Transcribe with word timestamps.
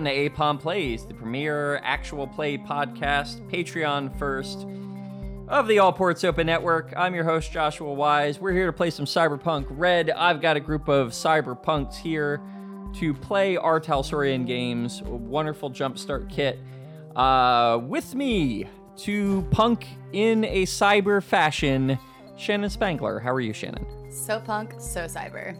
Welcome 0.00 0.16
to 0.16 0.30
APON 0.30 0.58
Plays, 0.58 1.04
the 1.04 1.12
premier 1.12 1.76
actual 1.84 2.26
play 2.26 2.56
podcast, 2.56 3.46
Patreon 3.50 4.18
first 4.18 4.66
of 5.46 5.68
the 5.68 5.78
All 5.78 5.92
Ports 5.92 6.24
Open 6.24 6.46
Network. 6.46 6.94
I'm 6.96 7.14
your 7.14 7.24
host, 7.24 7.52
Joshua 7.52 7.92
Wise. 7.92 8.40
We're 8.40 8.54
here 8.54 8.64
to 8.64 8.72
play 8.72 8.88
some 8.88 9.04
Cyberpunk 9.04 9.66
Red. 9.68 10.10
I've 10.10 10.40
got 10.40 10.56
a 10.56 10.60
group 10.60 10.88
of 10.88 11.10
cyberpunks 11.10 11.96
here 11.96 12.40
to 12.94 13.12
play 13.12 13.58
R. 13.58 13.78
Talsorian 13.78 14.46
games, 14.46 15.02
wonderful 15.02 15.70
jumpstart 15.70 16.30
kit. 16.30 16.58
Uh, 17.14 17.78
with 17.82 18.14
me 18.14 18.64
to 19.00 19.42
punk 19.50 19.86
in 20.14 20.44
a 20.44 20.64
cyber 20.64 21.22
fashion, 21.22 21.98
Shannon 22.38 22.70
Spangler. 22.70 23.20
How 23.20 23.34
are 23.34 23.40
you, 23.40 23.52
Shannon? 23.52 23.84
So 24.10 24.40
punk, 24.40 24.72
so 24.78 25.04
cyber. 25.04 25.58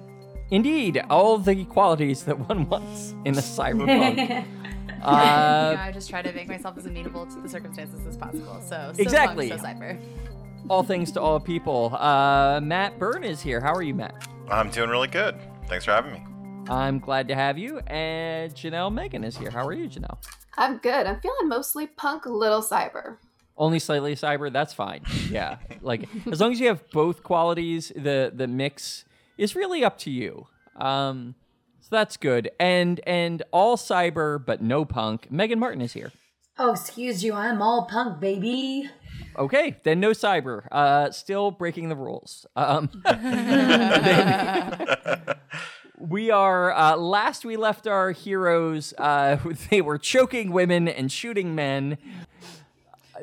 Indeed, 0.50 1.02
all 1.08 1.38
the 1.38 1.64
qualities 1.66 2.24
that 2.24 2.38
one 2.48 2.68
wants 2.68 3.14
in 3.24 3.34
a 3.34 3.40
cyberpunk. 3.40 4.18
you 4.18 4.26
know, 4.28 4.44
uh, 5.02 5.76
I 5.78 5.92
just 5.92 6.10
try 6.10 6.22
to 6.22 6.32
make 6.32 6.48
myself 6.48 6.76
as 6.76 6.86
amenable 6.86 7.26
to 7.26 7.40
the 7.40 7.48
circumstances 7.48 8.04
as 8.06 8.16
possible. 8.16 8.60
So, 8.60 8.92
so 8.94 9.02
Exactly. 9.02 9.48
Punk, 9.50 9.60
so 9.60 9.66
cyber. 9.66 10.00
all 10.68 10.82
things 10.82 11.12
to 11.12 11.20
all 11.20 11.38
people. 11.38 11.94
Uh, 11.94 12.60
Matt 12.60 12.98
Byrne 12.98 13.24
is 13.24 13.40
here. 13.40 13.60
How 13.60 13.72
are 13.72 13.82
you, 13.82 13.94
Matt? 13.94 14.28
I'm 14.50 14.70
doing 14.70 14.90
really 14.90 15.08
good. 15.08 15.36
Thanks 15.68 15.84
for 15.84 15.92
having 15.92 16.12
me. 16.12 16.24
I'm 16.68 16.98
glad 16.98 17.28
to 17.28 17.34
have 17.34 17.56
you. 17.56 17.78
And 17.86 18.52
Janelle 18.52 18.92
Megan 18.92 19.22
is 19.24 19.36
here. 19.36 19.50
How 19.50 19.66
are 19.66 19.72
you, 19.72 19.88
Janelle? 19.88 20.18
I'm 20.58 20.78
good. 20.78 21.06
I'm 21.06 21.20
feeling 21.20 21.48
mostly 21.48 21.86
punk, 21.86 22.26
little 22.26 22.62
cyber. 22.62 23.16
Only 23.56 23.78
slightly 23.78 24.16
cyber. 24.16 24.52
That's 24.52 24.72
fine. 24.74 25.02
Yeah, 25.30 25.58
like 25.82 26.08
as 26.30 26.40
long 26.40 26.52
as 26.52 26.60
you 26.60 26.68
have 26.68 26.88
both 26.90 27.22
qualities, 27.22 27.92
the 27.94 28.32
the 28.34 28.46
mix 28.46 29.04
is 29.40 29.56
really 29.56 29.82
up 29.82 29.98
to 29.98 30.10
you. 30.10 30.46
Um, 30.76 31.34
so 31.80 31.88
that's 31.90 32.16
good. 32.16 32.50
And 32.60 33.00
and 33.06 33.42
all 33.50 33.76
cyber 33.76 34.44
but 34.44 34.62
no 34.62 34.84
punk. 34.84 35.32
Megan 35.32 35.58
Martin 35.58 35.80
is 35.80 35.94
here. 35.94 36.12
Oh, 36.58 36.72
excuse 36.72 37.24
you, 37.24 37.32
I'm 37.32 37.62
all 37.62 37.86
punk, 37.86 38.20
baby. 38.20 38.90
Okay, 39.36 39.76
then 39.82 39.98
no 39.98 40.10
cyber. 40.10 40.68
Uh, 40.70 41.10
still 41.10 41.50
breaking 41.50 41.88
the 41.88 41.96
rules. 41.96 42.46
Um, 42.54 42.90
we 45.98 46.30
are. 46.30 46.72
Uh, 46.72 46.96
last 46.96 47.46
we 47.46 47.56
left 47.56 47.86
our 47.86 48.12
heroes, 48.12 48.92
uh, 48.98 49.38
they 49.70 49.80
were 49.80 49.96
choking 49.96 50.52
women 50.52 50.86
and 50.86 51.10
shooting 51.10 51.54
men. 51.54 51.96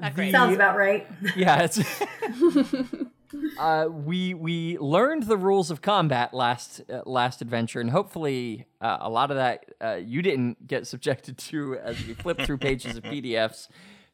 Not 0.01 0.15
great. 0.15 0.31
Sounds 0.31 0.55
about 0.55 0.77
right. 0.77 1.05
Yeah, 1.35 1.63
it's. 1.63 1.79
Uh, 3.57 3.87
we 3.89 4.33
we 4.33 4.77
learned 4.77 5.23
the 5.23 5.37
rules 5.37 5.71
of 5.71 5.81
combat 5.81 6.33
last 6.33 6.81
uh, 6.89 7.01
last 7.05 7.41
adventure, 7.41 7.81
and 7.81 7.89
hopefully 7.89 8.65
uh, 8.81 8.97
a 9.01 9.09
lot 9.09 9.31
of 9.31 9.37
that 9.37 9.65
uh, 9.81 9.95
you 9.95 10.21
didn't 10.21 10.67
get 10.67 10.87
subjected 10.87 11.37
to 11.49 11.75
as 11.75 12.05
we 12.05 12.13
flip 12.13 12.41
through 12.41 12.57
pages 12.57 12.95
of 12.95 13.03
PDFs 13.03 13.67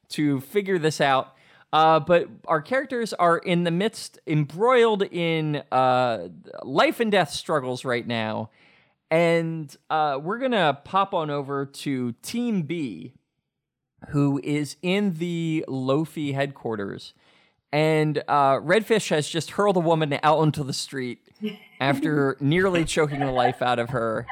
to 0.09 0.39
figure 0.41 0.79
this 0.79 1.01
out. 1.01 1.35
Uh, 1.71 1.99
but 1.99 2.29
our 2.47 2.61
characters 2.61 3.13
are 3.13 3.37
in 3.39 3.63
the 3.63 3.71
midst, 3.71 4.19
embroiled 4.27 5.01
in 5.01 5.63
uh, 5.71 6.27
life 6.61 6.99
and 6.99 7.11
death 7.11 7.31
struggles 7.31 7.83
right 7.83 8.05
now, 8.05 8.49
and 9.09 9.75
we're 9.89 10.37
gonna 10.37 10.79
pop 10.83 11.13
on 11.13 11.29
over 11.29 11.65
to 11.65 12.11
Team 12.21 12.61
B, 12.63 13.13
who 14.09 14.39
is 14.43 14.75
in 14.83 15.15
the 15.15 15.65
Lofi 15.67 16.35
headquarters. 16.35 17.13
And 17.73 18.21
uh, 18.27 18.59
Redfish 18.59 19.09
has 19.09 19.27
just 19.27 19.51
hurled 19.51 19.77
a 19.77 19.79
woman 19.79 20.19
out 20.21 20.37
onto 20.37 20.63
the 20.63 20.73
street 20.73 21.27
after 21.79 22.37
nearly 22.39 22.85
choking 22.85 23.19
the 23.19 23.31
life 23.31 23.63
out 23.63 23.79
of 23.79 23.89
her. 23.89 24.27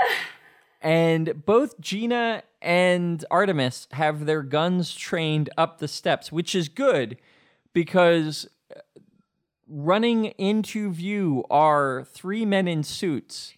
And 0.79 1.43
both 1.43 1.81
Gina 1.81 2.43
and 2.61 3.25
Artemis 3.31 3.87
have 3.93 4.27
their 4.27 4.43
guns 4.43 4.93
trained 4.93 5.49
up 5.57 5.79
the 5.79 5.87
steps, 5.87 6.31
which 6.31 6.53
is 6.53 6.69
good 6.69 7.17
because 7.73 8.47
uh, 8.75 8.79
running 9.67 10.25
into 10.37 10.91
view 10.91 11.43
are 11.49 12.05
three 12.11 12.45
men 12.45 12.67
in 12.67 12.83
suits 12.83 13.55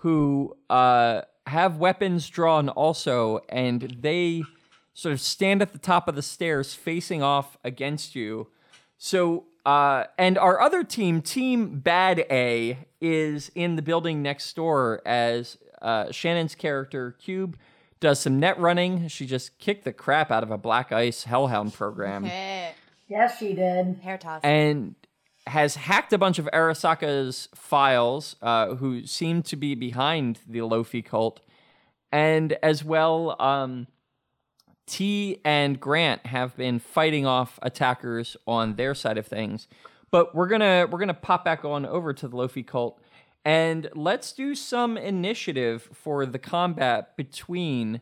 who 0.00 0.56
uh, 0.68 1.22
have 1.46 1.76
weapons 1.76 2.28
drawn 2.28 2.68
also, 2.68 3.40
and 3.48 3.98
they 4.00 4.42
sort 4.92 5.12
of 5.12 5.20
stand 5.20 5.62
at 5.62 5.72
the 5.72 5.78
top 5.78 6.08
of 6.08 6.16
the 6.16 6.22
stairs 6.22 6.74
facing 6.74 7.22
off 7.22 7.56
against 7.62 8.16
you. 8.16 8.48
So, 9.02 9.46
uh, 9.64 10.04
and 10.18 10.36
our 10.36 10.60
other 10.60 10.84
team, 10.84 11.22
Team 11.22 11.80
Bad 11.80 12.18
A, 12.30 12.76
is 13.00 13.50
in 13.54 13.76
the 13.76 13.82
building 13.82 14.20
next 14.20 14.54
door 14.54 15.00
as 15.06 15.56
uh, 15.80 16.12
Shannon's 16.12 16.54
character, 16.54 17.12
Cube, 17.12 17.56
does 17.98 18.20
some 18.20 18.38
net 18.38 18.60
running. 18.60 19.08
She 19.08 19.24
just 19.24 19.58
kicked 19.58 19.84
the 19.84 19.94
crap 19.94 20.30
out 20.30 20.42
of 20.42 20.50
a 20.50 20.58
Black 20.58 20.92
Ice 20.92 21.24
Hellhound 21.24 21.72
program 21.72 22.24
Yes, 23.08 23.38
she 23.38 23.54
did. 23.54 24.00
hair 24.02 24.18
toss. 24.18 24.42
and 24.44 24.94
has 25.46 25.76
hacked 25.76 26.12
a 26.12 26.18
bunch 26.18 26.38
of 26.38 26.46
Arasaka's 26.52 27.48
files, 27.54 28.36
uh, 28.42 28.74
who 28.74 29.06
seem 29.06 29.42
to 29.44 29.56
be 29.56 29.74
behind 29.74 30.40
the 30.46 30.58
Lofi 30.58 31.02
cult, 31.02 31.40
and 32.12 32.52
as 32.62 32.84
well, 32.84 33.34
um, 33.40 33.86
T 34.90 35.40
and 35.44 35.78
Grant 35.78 36.26
have 36.26 36.56
been 36.56 36.80
fighting 36.80 37.24
off 37.24 37.60
attackers 37.62 38.36
on 38.44 38.74
their 38.74 38.92
side 38.92 39.18
of 39.18 39.26
things. 39.26 39.68
But 40.10 40.34
we're 40.34 40.48
gonna 40.48 40.88
we're 40.90 40.98
gonna 40.98 41.14
pop 41.14 41.44
back 41.44 41.64
on 41.64 41.86
over 41.86 42.12
to 42.12 42.26
the 42.26 42.36
Lofi 42.36 42.66
cult, 42.66 43.00
and 43.44 43.88
let's 43.94 44.32
do 44.32 44.56
some 44.56 44.96
initiative 44.96 45.88
for 45.92 46.26
the 46.26 46.40
combat 46.40 47.16
between 47.16 48.00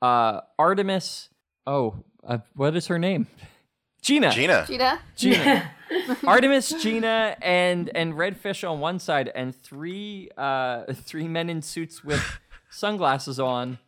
uh, 0.00 0.40
Artemis. 0.58 1.28
Oh, 1.66 2.02
uh, 2.26 2.38
what 2.54 2.74
is 2.74 2.86
her 2.86 2.98
name? 2.98 3.26
Gina. 4.02 4.30
Gina. 4.30 4.64
Gina? 4.66 5.00
Gina. 5.14 5.70
Artemis, 6.26 6.70
Gina, 6.82 7.36
and 7.42 7.90
and 7.94 8.14
Redfish 8.14 8.68
on 8.68 8.80
one 8.80 8.98
side, 8.98 9.30
and 9.34 9.54
three 9.54 10.30
uh 10.38 10.84
three 10.94 11.28
men 11.28 11.50
in 11.50 11.60
suits 11.60 12.02
with 12.02 12.22
sunglasses 12.70 13.38
on 13.38 13.78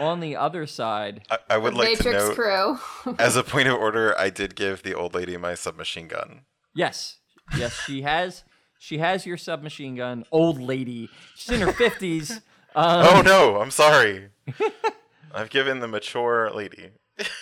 on 0.00 0.20
the 0.20 0.36
other 0.36 0.66
side. 0.66 1.22
I, 1.30 1.38
I 1.50 1.58
would 1.58 1.74
like 1.74 1.98
to 1.98 2.04
Matrix 2.04 2.28
note, 2.28 2.34
crew. 2.34 3.14
as 3.18 3.36
a 3.36 3.42
point 3.42 3.68
of 3.68 3.74
order, 3.74 4.18
I 4.18 4.30
did 4.30 4.54
give 4.54 4.82
the 4.82 4.94
old 4.94 5.14
lady 5.14 5.36
my 5.36 5.54
submachine 5.54 6.08
gun. 6.08 6.42
Yes, 6.74 7.18
yes, 7.56 7.78
she 7.86 8.02
has 8.02 8.44
she 8.78 8.98
has 8.98 9.26
your 9.26 9.36
submachine 9.36 9.96
gun, 9.96 10.24
old 10.30 10.60
lady. 10.60 11.08
She's 11.34 11.54
in 11.54 11.60
her 11.60 11.72
fifties. 11.72 12.40
Um, 12.74 13.06
oh 13.08 13.22
no, 13.22 13.56
I'm 13.60 13.70
sorry. 13.70 14.28
I've 15.34 15.48
given 15.48 15.80
the 15.80 15.88
mature 15.88 16.50
lady. 16.54 16.90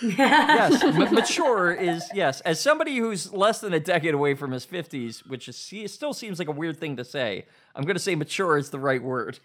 yes, 0.01 0.83
ma- 0.83 1.11
mature 1.11 1.73
is 1.73 2.09
yes. 2.15 2.41
As 2.43 2.61
somebody 2.61 2.97
who's 2.97 3.33
less 3.33 3.61
than 3.61 3.75
a 3.75 3.81
decade 3.81 4.15
away 4.15 4.35
from 4.35 4.53
his 4.53 4.65
fifties, 4.65 5.27
which 5.27 5.49
is 5.49 5.57
see, 5.57 5.85
it 5.85 5.91
still 5.91 6.15
seems 6.15 6.39
like 6.39 6.49
a 6.49 6.53
weird 6.53 6.79
thing 6.79 6.97
to 6.97 7.05
say. 7.05 7.45
I'm 7.75 7.83
going 7.83 7.97
to 7.97 8.03
say 8.03 8.15
mature 8.15 8.57
is 8.57 8.71
the 8.71 8.79
right 8.79 9.03
word. 9.03 9.41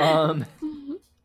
um, 0.00 0.46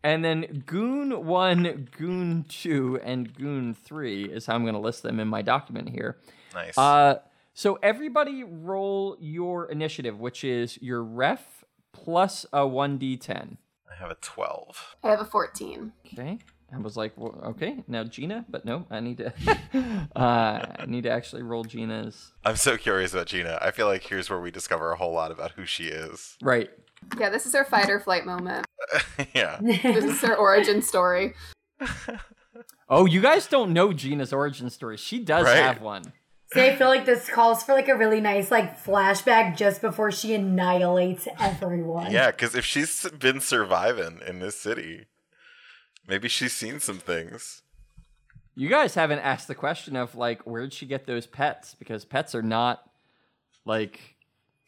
and 0.04 0.24
then 0.24 0.64
Goon 0.66 1.26
one, 1.26 1.88
Goon 1.98 2.46
two, 2.48 3.00
and 3.04 3.34
Goon 3.34 3.74
three 3.74 4.26
is 4.26 4.46
how 4.46 4.56
I'm 4.56 4.64
going 4.64 4.74
to 4.74 4.80
list 4.80 5.04
them 5.04 5.20
in 5.20 5.28
my 5.28 5.42
document 5.42 5.90
here. 5.90 6.18
Nice. 6.54 6.78
Uh, 6.78 7.20
so 7.54 7.80
everybody 7.84 8.44
roll 8.44 9.18
your 9.20 9.66
initiative, 9.66 10.20
which 10.20 10.44
is 10.44 10.82
your 10.82 11.04
ref 11.04 11.64
plus 11.94 12.46
a 12.54 12.66
one 12.66 12.98
d10. 12.98 13.58
I 13.92 13.96
have 13.96 14.10
a 14.10 14.16
12. 14.16 14.96
I 15.04 15.10
have 15.10 15.22
a 15.22 15.26
14. 15.26 15.92
Okay. 16.08 16.40
I 16.74 16.78
was 16.78 16.96
like, 16.96 17.18
well, 17.18 17.38
okay, 17.48 17.84
now 17.88 18.06
Gina, 18.06 18.46
but 18.48 18.64
no, 18.64 18.86
I 18.90 19.02
need 19.02 19.18
to, 19.18 19.34
uh, 20.16 20.66
I 20.80 20.86
need 20.88 21.04
to 21.04 21.12
actually 21.12 21.44
roll 21.44 21.66
Gina's. 21.66 22.32
I'm 22.46 22.56
so 22.56 22.78
curious 22.78 23.14
about 23.14 23.28
Gina. 23.28 23.60
I 23.62 23.72
feel 23.72 23.88
like 23.88 24.04
here's 24.04 24.30
where 24.30 24.40
we 24.40 24.52
discover 24.52 24.92
a 24.92 24.96
whole 24.96 25.12
lot 25.12 25.32
about 25.32 25.52
who 25.52 25.66
she 25.66 25.88
is. 25.88 26.38
Right. 26.42 26.70
Yeah, 27.20 27.30
this 27.30 27.46
is 27.46 27.54
her 27.54 27.66
fight 27.66 27.90
or 27.90 28.00
flight 28.00 28.26
moment. 28.26 28.66
yeah. 29.36 29.60
This 29.62 30.06
is 30.06 30.22
her 30.22 30.36
origin 30.36 30.82
story. 30.82 31.34
Oh, 32.90 33.06
you 33.06 33.22
guys 33.22 33.48
don't 33.48 33.72
know 33.72 33.94
Gina's 33.94 34.34
origin 34.34 34.70
story. 34.70 34.98
She 34.98 35.20
does 35.24 35.46
Right. 35.46 35.56
have 35.56 35.82
one. 35.82 36.12
See, 36.54 36.60
I 36.66 36.76
feel 36.76 36.90
like 36.90 37.06
this 37.06 37.30
calls 37.30 37.64
for 37.64 37.72
like 37.74 37.88
a 37.88 37.96
really 37.96 38.20
nice 38.20 38.52
like 38.52 38.84
flashback 38.84 39.56
just 39.56 39.80
before 39.80 40.12
she 40.12 40.34
annihilates 40.34 41.26
everyone. 41.40 42.12
Yeah, 42.12 42.32
because 42.32 42.54
if 42.54 42.66
she's 42.66 43.10
been 43.18 43.40
surviving 43.40 44.20
in 44.28 44.40
this 44.40 44.60
city, 44.60 45.06
maybe 46.06 46.28
she's 46.28 46.52
seen 46.52 46.82
some 46.82 46.98
things. 46.98 47.62
You 48.56 48.68
guys 48.68 48.96
haven't 48.96 49.20
asked 49.20 49.48
the 49.48 49.56
question 49.56 49.96
of 49.96 50.14
like, 50.16 50.42
where'd 50.42 50.74
she 50.74 50.86
get 50.86 51.06
those 51.08 51.26
pets? 51.26 51.74
Because 51.74 52.04
pets 52.04 52.36
are 52.36 52.42
not 52.44 52.84
like 53.64 54.11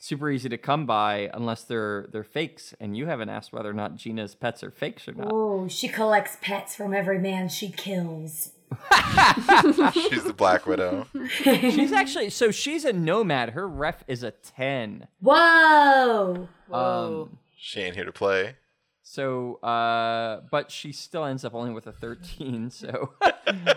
super 0.03 0.29
easy 0.29 0.49
to 0.49 0.57
come 0.57 0.85
by 0.85 1.29
unless 1.33 1.63
they're 1.63 2.07
they're 2.11 2.23
fakes, 2.25 2.73
and 2.79 2.97
you 2.97 3.05
haven't 3.05 3.29
asked 3.29 3.53
whether 3.53 3.69
or 3.69 3.73
not 3.73 3.95
Gina's 3.95 4.35
pets 4.35 4.63
are 4.63 4.71
fakes 4.71 5.07
or 5.07 5.13
not. 5.13 5.27
Oh, 5.31 5.67
she 5.69 5.87
collects 5.87 6.37
pets 6.41 6.75
from 6.75 6.93
every 6.93 7.19
man 7.19 7.47
she 7.47 7.69
kills. 7.69 8.51
She's 9.93 10.23
the 10.23 10.33
Black 10.35 10.65
Widow. 10.65 11.07
She's 11.29 11.91
actually 11.93 12.31
so 12.31 12.51
she's 12.51 12.83
a 12.85 12.91
nomad. 12.91 13.51
Her 13.51 13.67
ref 13.67 14.03
is 14.07 14.23
a 14.23 14.31
ten. 14.31 15.07
Whoa! 15.21 16.47
Whoa. 16.67 17.29
Um, 17.29 17.37
She 17.55 17.81
ain't 17.81 17.95
here 17.95 18.05
to 18.05 18.11
play. 18.11 18.55
So, 19.03 19.55
uh, 19.55 20.41
but 20.49 20.71
she 20.71 20.91
still 20.91 21.23
ends 21.25 21.45
up 21.45 21.53
only 21.53 21.71
with 21.71 21.85
a 21.85 21.91
13. 21.91 22.71
So, 22.71 23.13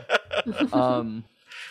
um, 0.73 1.25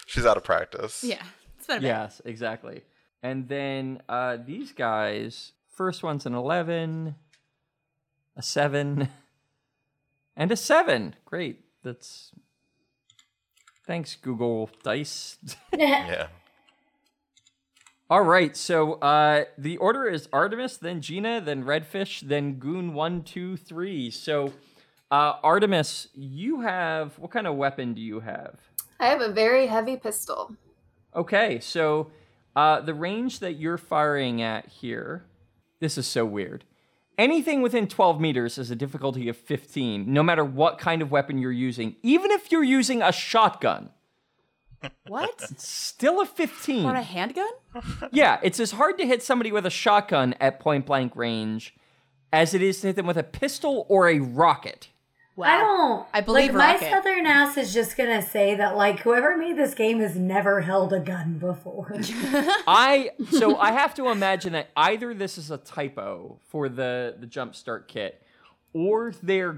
She's 0.06 0.26
out 0.26 0.38
of 0.38 0.44
practice. 0.44 1.04
Yeah. 1.04 1.24
It's 1.58 1.66
been 1.66 1.78
a 1.78 1.82
bit. 1.82 1.88
yes, 1.88 2.22
exactly. 2.26 2.84
And 3.26 3.48
then 3.48 4.04
uh, 4.08 4.38
these 4.46 4.72
guys, 4.72 5.54
first 5.74 6.04
one's 6.04 6.28
an 6.28 6.36
11, 6.36 7.16
a 8.38 8.42
7, 8.44 9.10
and 10.38 10.52
a 10.52 10.56
7. 10.56 11.16
Great. 11.26 11.62
That's. 11.82 12.34
Thanks, 13.88 14.16
Google 14.16 14.70
Dice. 14.84 15.38
Yeah. 15.76 16.28
All 18.12 18.22
right, 18.22 18.56
so 18.56 18.94
uh, 19.00 19.46
the 19.58 19.78
order 19.78 20.06
is 20.06 20.30
Artemis, 20.32 20.78
then 20.78 21.02
Gina, 21.02 21.42
then 21.42 21.64
Redfish, 21.64 22.22
then 22.22 22.60
Goon 22.60 22.94
one, 22.94 23.24
two, 23.24 23.58
three. 23.58 24.12
So, 24.12 24.54
uh, 25.10 25.34
Artemis, 25.42 26.10
you 26.14 26.62
have 26.62 27.18
what 27.18 27.32
kind 27.32 27.48
of 27.48 27.56
weapon 27.56 27.96
do 27.96 28.02
you 28.02 28.20
have? 28.20 28.60
I 29.00 29.08
have 29.08 29.22
a 29.22 29.32
very 29.32 29.66
heavy 29.66 29.98
pistol. 29.98 30.56
Okay, 31.16 31.60
so 31.60 32.12
uh, 32.56 32.82
the 32.82 32.94
range 32.94 33.40
that 33.40 33.54
you're 33.54 33.78
firing 33.78 34.42
at 34.42 34.68
here, 34.68 35.24
this 35.80 35.98
is 35.98 36.08
so 36.08 36.26
weird. 36.26 36.64
Anything 37.18 37.62
within 37.62 37.88
12 37.88 38.20
meters 38.20 38.58
is 38.58 38.72
a 38.72 38.76
difficulty 38.76 39.30
of 39.30 39.38
15, 39.38 40.12
no 40.12 40.22
matter 40.22 40.44
what 40.44 40.78
kind 40.78 41.02
of 41.02 41.12
weapon 41.12 41.38
you're 41.38 41.52
using. 41.52 41.96
Even 42.04 42.32
if 42.32 42.52
you're 42.52 42.64
using 42.64 43.02
a 43.02 43.12
shotgun, 43.12 43.90
What? 45.08 45.40
still 45.60 46.20
a 46.22 46.26
15. 46.26 46.86
On 46.86 46.96
a 46.96 47.02
handgun? 47.02 47.48
Yeah, 48.12 48.40
it's 48.44 48.60
as 48.60 48.72
hard 48.72 48.98
to 48.98 49.06
hit 49.08 49.24
somebody 49.24 49.52
with 49.52 49.66
a 49.66 49.70
shotgun 49.70 50.34
at 50.42 50.60
point 50.60 50.86
blank 50.86 51.16
range 51.16 51.74
as 52.34 52.54
it 52.54 52.62
is 52.62 52.82
to 52.82 52.88
hit 52.88 52.96
them 52.98 53.08
with 53.08 53.18
a 53.18 53.24
pistol 53.24 53.86
or 53.90 54.10
a 54.10 54.20
rocket. 54.20 54.90
Wow. 55.36 55.48
I 55.48 55.58
don't. 55.60 56.08
I 56.14 56.22
believe 56.22 56.56
like, 56.56 56.76
Rocket. 56.76 56.86
my 56.86 56.92
southern 56.98 57.26
ass 57.26 57.58
is 57.58 57.74
just 57.74 57.98
gonna 57.98 58.22
say 58.22 58.56
that 58.56 58.78
like 58.78 59.00
whoever 59.00 59.36
made 59.38 59.58
this 59.58 59.74
game 59.74 60.00
has 60.00 60.16
never 60.16 60.62
held 60.62 60.94
a 60.94 61.00
gun 61.02 61.38
before. 61.40 61.94
I 62.68 63.12
so 63.32 63.58
I 63.58 63.72
have 63.74 63.94
to 63.96 64.08
imagine 64.12 64.54
that 64.54 64.70
either 64.78 65.14
this 65.14 65.38
is 65.38 65.52
a 65.52 65.58
typo 65.58 66.40
for 66.48 66.70
the 66.70 67.16
the 67.20 67.26
jump 67.28 67.54
start 67.56 67.90
kit, 67.90 68.22
or 68.74 69.14
they're 69.22 69.58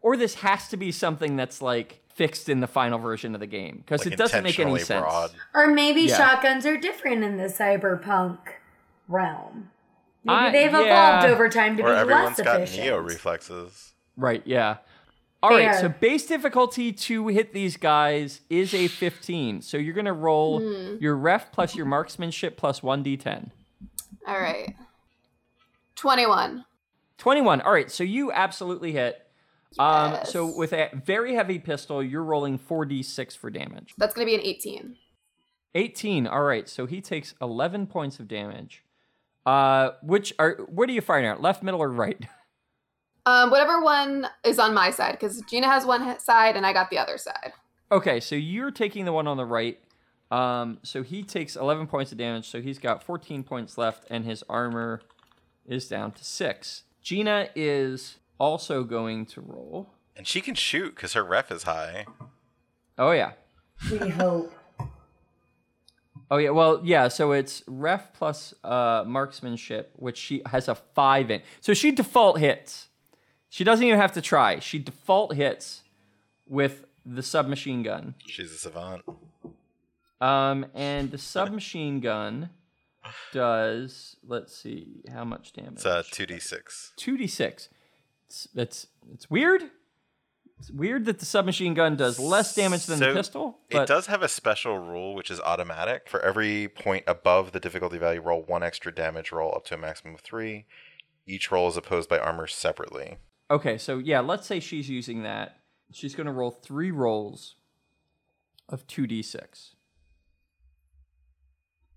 or 0.00 0.16
this 0.16 0.36
has 0.36 0.68
to 0.68 0.78
be 0.78 0.90
something 0.90 1.36
that's 1.36 1.60
like 1.60 2.00
fixed 2.14 2.48
in 2.48 2.60
the 2.60 2.66
final 2.66 2.98
version 2.98 3.34
of 3.34 3.40
the 3.40 3.46
game 3.46 3.78
because 3.84 4.04
Like 4.06 4.14
it 4.14 4.16
doesn't 4.16 4.42
make 4.42 4.58
any 4.58 4.70
intentionally 4.70 4.80
sense. 4.80 5.02
broad. 5.02 5.30
or 5.52 5.66
maybe 5.66 6.02
Yeah. 6.02 6.16
shotguns 6.16 6.64
are 6.64 6.76
different 6.78 7.24
in 7.24 7.36
the 7.36 7.44
cyberpunk 7.48 8.38
realm. 9.08 9.70
Maybe 10.24 10.34
I- 10.36 10.50
they've 10.52 10.74
evolved 10.74 11.26
over 11.26 11.48
time 11.50 11.76
to 11.76 11.82
Or 11.82 11.92
be 11.92 11.98
everyone's 11.98 12.38
less 12.38 12.46
got 12.46 12.60
efficient. 12.62 12.84
neo 12.84 12.98
reflexes. 12.98 13.90
Right, 14.16 14.42
yeah. 14.46 14.76
All 15.44 15.50
right, 15.50 15.74
so 15.74 15.88
base 15.90 16.24
difficulty 16.26 16.90
to 16.92 17.28
hit 17.28 17.52
these 17.52 17.76
guys 17.76 18.40
is 18.48 18.72
a 18.72 18.88
15. 18.88 19.60
So 19.60 19.76
you're 19.76 19.92
going 19.92 20.06
to 20.06 20.12
roll 20.12 20.62
your 21.00 21.16
ref 21.16 21.52
plus 21.52 21.74
your 21.74 21.84
marksmanship 21.86 22.56
plus 22.56 22.80
1d10. 22.80 23.50
All 24.26 24.40
right. 24.40 24.74
21. 25.96 26.64
21. 27.18 27.60
All 27.60 27.72
right, 27.72 27.90
so 27.90 28.04
you 28.04 28.32
absolutely 28.32 28.92
hit. 28.92 29.20
Um, 29.78 30.18
so 30.24 30.56
with 30.56 30.72
a 30.72 30.88
very 31.04 31.34
heavy 31.34 31.58
pistol, 31.58 32.02
you're 32.02 32.22
rolling 32.22 32.58
4d6 32.58 33.36
for 33.36 33.50
damage. 33.50 33.94
That's 33.98 34.14
going 34.14 34.26
to 34.26 34.30
be 34.30 34.34
an 34.34 34.40
18. 34.40 34.96
18. 35.74 36.26
All 36.26 36.42
right, 36.42 36.68
so 36.68 36.86
he 36.86 37.00
takes 37.00 37.34
11 37.42 37.88
points 37.88 38.18
of 38.18 38.28
damage. 38.28 38.82
Uh, 39.44 39.90
which 40.02 40.32
are 40.38 40.56
what 40.68 40.88
are 40.88 40.92
you 40.92 41.02
firing 41.02 41.26
at? 41.26 41.42
Left, 41.42 41.62
middle, 41.62 41.82
or 41.82 41.90
right? 41.90 42.26
Um, 43.26 43.50
whatever 43.50 43.80
one 43.80 44.28
is 44.44 44.58
on 44.58 44.74
my 44.74 44.90
side, 44.90 45.12
because 45.12 45.40
Gina 45.42 45.66
has 45.66 45.86
one 45.86 46.18
side 46.20 46.56
and 46.56 46.66
I 46.66 46.72
got 46.72 46.90
the 46.90 46.98
other 46.98 47.16
side. 47.16 47.52
Okay, 47.90 48.20
so 48.20 48.34
you're 48.34 48.70
taking 48.70 49.04
the 49.04 49.12
one 49.12 49.26
on 49.26 49.36
the 49.36 49.46
right. 49.46 49.78
Um, 50.30 50.78
so 50.82 51.02
he 51.02 51.22
takes 51.22 51.56
11 51.56 51.86
points 51.86 52.12
of 52.12 52.18
damage, 52.18 52.48
so 52.48 52.60
he's 52.60 52.78
got 52.78 53.02
14 53.02 53.44
points 53.44 53.78
left, 53.78 54.04
and 54.10 54.24
his 54.24 54.42
armor 54.48 55.00
is 55.66 55.88
down 55.88 56.12
to 56.12 56.24
six. 56.24 56.82
Gina 57.02 57.48
is 57.54 58.16
also 58.38 58.84
going 58.84 59.26
to 59.26 59.40
roll. 59.40 59.90
And 60.16 60.26
she 60.26 60.40
can 60.40 60.54
shoot 60.54 60.94
because 60.94 61.12
her 61.12 61.24
ref 61.24 61.50
is 61.50 61.64
high. 61.64 62.06
Oh, 62.98 63.12
yeah. 63.12 63.32
We 63.90 64.08
hope. 64.10 64.52
Oh, 66.30 66.38
yeah. 66.38 66.50
Well, 66.50 66.80
yeah, 66.82 67.08
so 67.08 67.32
it's 67.32 67.62
ref 67.66 68.12
plus 68.12 68.54
uh, 68.64 69.04
marksmanship, 69.06 69.92
which 69.96 70.16
she 70.16 70.42
has 70.46 70.68
a 70.68 70.74
five 70.74 71.30
in. 71.30 71.42
So 71.60 71.74
she 71.74 71.90
default 71.90 72.38
hits. 72.38 72.88
She 73.54 73.62
doesn't 73.62 73.86
even 73.86 74.00
have 74.00 74.10
to 74.14 74.20
try. 74.20 74.58
She 74.58 74.80
default 74.80 75.36
hits 75.36 75.84
with 76.44 76.86
the 77.06 77.22
submachine 77.22 77.84
gun. 77.84 78.16
She's 78.26 78.50
a 78.50 78.56
savant. 78.56 79.02
Um, 80.20 80.66
and 80.74 81.12
the 81.12 81.18
submachine 81.36 82.00
gun 82.00 82.50
does 83.32 84.16
let's 84.26 84.56
see 84.56 85.02
how 85.08 85.22
much 85.24 85.52
damage. 85.52 85.74
It's 85.74 85.86
uh, 85.86 86.02
2d6. 86.02 86.96
Two 86.96 87.16
d 87.16 87.28
six. 87.28 87.68
It's 88.26 88.48
it's 88.56 88.88
it's 89.12 89.30
weird. 89.30 89.62
It's 90.58 90.72
weird 90.72 91.04
that 91.04 91.20
the 91.20 91.26
submachine 91.26 91.74
gun 91.74 91.94
does 91.94 92.18
less 92.18 92.56
damage 92.56 92.86
than 92.86 92.98
the 92.98 93.04
So, 93.04 93.14
pistol. 93.14 93.58
It 93.70 93.86
does 93.86 94.06
have 94.06 94.24
a 94.24 94.28
special 94.28 94.78
rule, 94.80 95.14
which 95.14 95.30
is 95.30 95.38
automatic. 95.38 96.08
For 96.08 96.20
every 96.22 96.66
point 96.66 97.04
above 97.06 97.52
the 97.52 97.60
difficulty 97.60 97.98
value, 97.98 98.20
roll 98.20 98.42
one 98.42 98.64
extra 98.64 98.92
damage 98.92 99.30
roll 99.30 99.54
up 99.54 99.64
to 99.66 99.74
a 99.74 99.78
maximum 99.78 100.14
of 100.14 100.22
three. 100.22 100.66
Each 101.24 101.52
roll 101.52 101.68
is 101.68 101.76
opposed 101.76 102.08
by 102.08 102.18
armor 102.18 102.48
separately. 102.48 103.18
Okay, 103.54 103.78
so 103.78 103.98
yeah, 103.98 104.20
let's 104.20 104.46
say 104.46 104.60
she's 104.60 104.90
using 104.90 105.22
that. 105.22 105.60
She's 105.92 106.14
going 106.14 106.26
to 106.26 106.32
roll 106.32 106.50
three 106.50 106.90
rolls 106.90 107.56
of 108.68 108.86
two 108.86 109.06
d 109.06 109.22
six. 109.22 109.76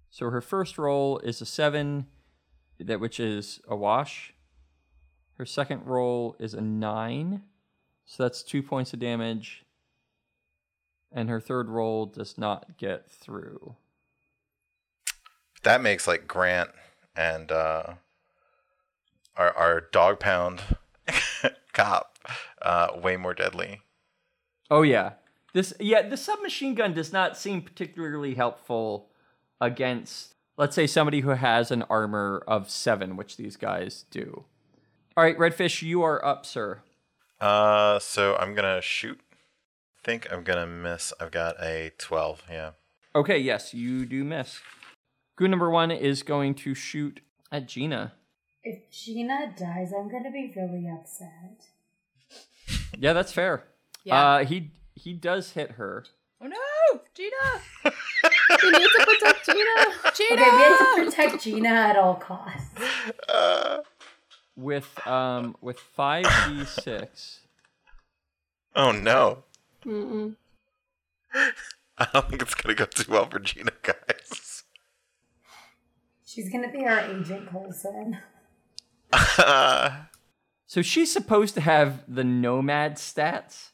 So 0.10 0.30
her 0.30 0.42
first 0.42 0.78
roll 0.78 1.20
is 1.20 1.42
a 1.42 1.46
seven, 1.46 2.08
that 2.80 3.00
which 3.00 3.20
is 3.20 3.60
a 3.68 3.76
wash. 3.76 4.34
Her 5.38 5.46
second 5.46 5.86
roll 5.86 6.36
is 6.40 6.54
a 6.54 6.62
nine, 6.62 7.44
so 8.06 8.24
that's 8.24 8.42
two 8.44 8.64
points 8.64 8.94
of 8.94 9.00
damage. 9.00 9.64
And 11.12 11.30
her 11.30 11.40
third 11.40 11.70
roll 11.70 12.06
does 12.06 12.38
not 12.38 12.78
get 12.78 13.10
through. 13.10 13.76
That 15.64 15.82
makes 15.82 16.08
like 16.08 16.28
Grant 16.28 16.70
and 17.16 17.52
uh, 17.52 17.94
our 19.36 19.52
our 19.56 19.82
dog 19.82 20.20
pound 20.20 20.62
cop 21.78 22.18
uh, 22.62 22.90
way 23.02 23.18
more 23.18 23.34
deadly. 23.34 23.82
Oh 24.70 24.82
yeah, 24.82 25.14
this 25.54 25.74
yeah 25.80 26.08
the 26.08 26.18
submachine 26.18 26.76
gun 26.76 26.94
does 26.94 27.14
not 27.14 27.38
seem 27.38 27.62
particularly 27.62 28.34
helpful 28.34 29.10
against, 29.62 30.34
let's 30.58 30.76
say, 30.76 30.88
somebody 30.88 31.22
who 31.22 31.30
has 31.30 31.72
an 31.72 31.84
armor 31.84 32.44
of 32.48 32.70
seven, 32.70 33.16
which 33.16 33.38
these 33.38 33.56
guys 33.56 34.06
do. 34.12 34.44
All 35.16 35.24
right, 35.24 35.38
Redfish, 35.38 35.82
you 35.82 36.04
are 36.04 36.24
up, 36.24 36.46
sir. 36.46 36.82
Uh, 37.40 38.00
so 38.00 38.36
I'm 38.36 38.54
gonna 38.54 38.82
shoot. 38.82 39.20
Think 40.04 40.28
I'm 40.32 40.44
gonna 40.44 40.68
miss. 40.68 41.14
I've 41.20 41.32
got 41.32 41.62
a 41.62 41.92
12. 41.98 42.44
Yeah. 42.50 42.72
Okay, 43.16 43.38
yes, 43.38 43.74
you 43.74 44.06
do 44.06 44.24
miss. 44.24 44.60
Goon 45.38 45.52
number 45.52 45.70
one 45.70 45.92
is 45.92 46.24
going 46.24 46.56
to 46.56 46.74
shoot 46.74 47.20
at 47.52 47.68
Gina. 47.68 48.14
If 48.64 48.90
Gina 48.92 49.54
dies, 49.58 49.94
I'm 49.98 50.10
gonna 50.10 50.32
be 50.32 50.54
really 50.56 50.90
upset. 50.90 51.68
Yeah, 53.00 53.14
that's 53.14 53.32
fair. 53.32 53.64
Yeah. 54.04 54.22
Uh, 54.36 54.46
he 54.46 54.72
he 54.96 55.14
does 55.14 55.52
hit 55.52 55.72
her. 55.72 56.06
Oh 56.42 56.48
no, 56.48 57.02
Gina! 57.14 57.36
We 58.64 58.72
need 58.72 58.88
to 58.98 59.06
protect 59.06 59.46
Gina. 59.46 59.86
Gina! 60.16 60.42
Okay, 60.42 60.56
we 60.56 60.64
have 60.64 60.96
to 60.96 61.06
protect 61.06 61.44
Gina 61.44 61.70
at 61.70 61.96
all 61.98 62.16
costs. 62.16 62.80
Uh, 63.30 63.80
with 64.56 65.08
um 65.08 65.56
with 65.62 65.80
five 65.80 66.26
d 66.48 66.66
six. 66.66 67.42
oh 68.76 68.92
no. 68.92 69.44
Mm-mm. 69.86 70.36
I 71.98 72.08
don't 72.14 72.30
think 72.30 72.42
it's 72.42 72.54
gonna 72.56 72.76
go 72.76 72.86
too 72.86 73.12
well 73.12 73.26
for 73.30 73.40
Gina, 73.40 73.72
guys. 73.84 74.64
She's 76.26 76.52
gonna 76.52 76.72
be 76.72 76.86
our 76.86 77.00
Agent 77.00 77.50
Coulson. 77.50 78.18
So 80.70 80.82
she's 80.82 81.12
supposed 81.12 81.54
to 81.56 81.62
have 81.62 82.04
the 82.14 82.26
nomad 82.26 82.96
stats, 82.98 83.70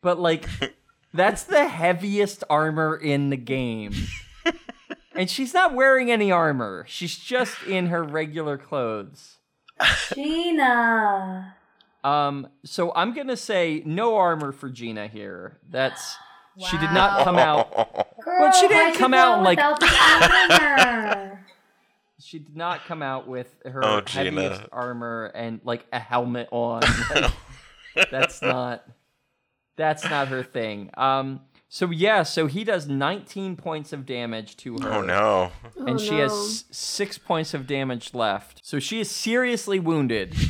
but 0.00 0.18
like 0.18 0.48
that's 1.14 1.42
the 1.44 1.68
heaviest 1.68 2.42
armor 2.48 2.96
in 2.96 3.28
the 3.28 3.36
game. 3.36 3.92
and 5.14 5.28
she's 5.28 5.52
not 5.52 5.74
wearing 5.74 6.10
any 6.10 6.32
armor. 6.32 6.86
She's 6.88 7.16
just 7.18 7.62
in 7.64 7.88
her 7.88 8.02
regular 8.02 8.56
clothes. 8.56 9.36
Gina. 10.14 11.54
Um 12.02 12.48
so 12.64 12.92
I'm 12.96 13.12
going 13.12 13.28
to 13.28 13.36
say 13.36 13.82
no 13.84 14.16
armor 14.16 14.52
for 14.52 14.70
Gina 14.70 15.08
here. 15.08 15.58
That's 15.68 16.16
she 16.58 16.78
did 16.78 16.92
not 16.92 17.24
come 17.24 17.36
out 17.36 17.70
Girl, 18.24 18.52
she 18.52 18.68
didn't 18.68 18.96
come 18.96 19.12
out 19.12 19.42
like- 19.42 19.58
without 19.58 19.80
the 19.80 19.92
armor? 20.00 21.45
She 22.26 22.38
did 22.40 22.56
not 22.56 22.84
come 22.86 23.02
out 23.02 23.28
with 23.28 23.54
her 23.64 23.84
Oh, 23.84 24.02
heaviest 24.06 24.62
armor 24.72 25.30
and 25.34 25.60
like 25.64 25.86
a 25.92 25.98
helmet 26.00 26.48
on. 26.50 26.82
Like, 27.14 27.32
that's 28.10 28.42
not 28.42 28.84
that's 29.76 30.04
not 30.04 30.28
her 30.28 30.42
thing. 30.42 30.90
Um 30.96 31.40
so 31.68 31.90
yeah, 31.90 32.22
so 32.22 32.46
he 32.46 32.64
does 32.64 32.86
19 32.88 33.56
points 33.56 33.92
of 33.92 34.06
damage 34.06 34.56
to 34.58 34.74
her. 34.78 34.92
Oh 34.92 35.00
no. 35.02 35.52
And 35.76 35.90
Oh, 35.90 35.98
she 35.98 36.12
no. 36.12 36.22
has 36.22 36.64
6 36.70 37.18
points 37.18 37.54
of 37.54 37.66
damage 37.66 38.14
left. 38.14 38.60
So 38.64 38.78
she 38.78 39.00
is 39.00 39.10
seriously 39.10 39.78
wounded. 39.80 40.34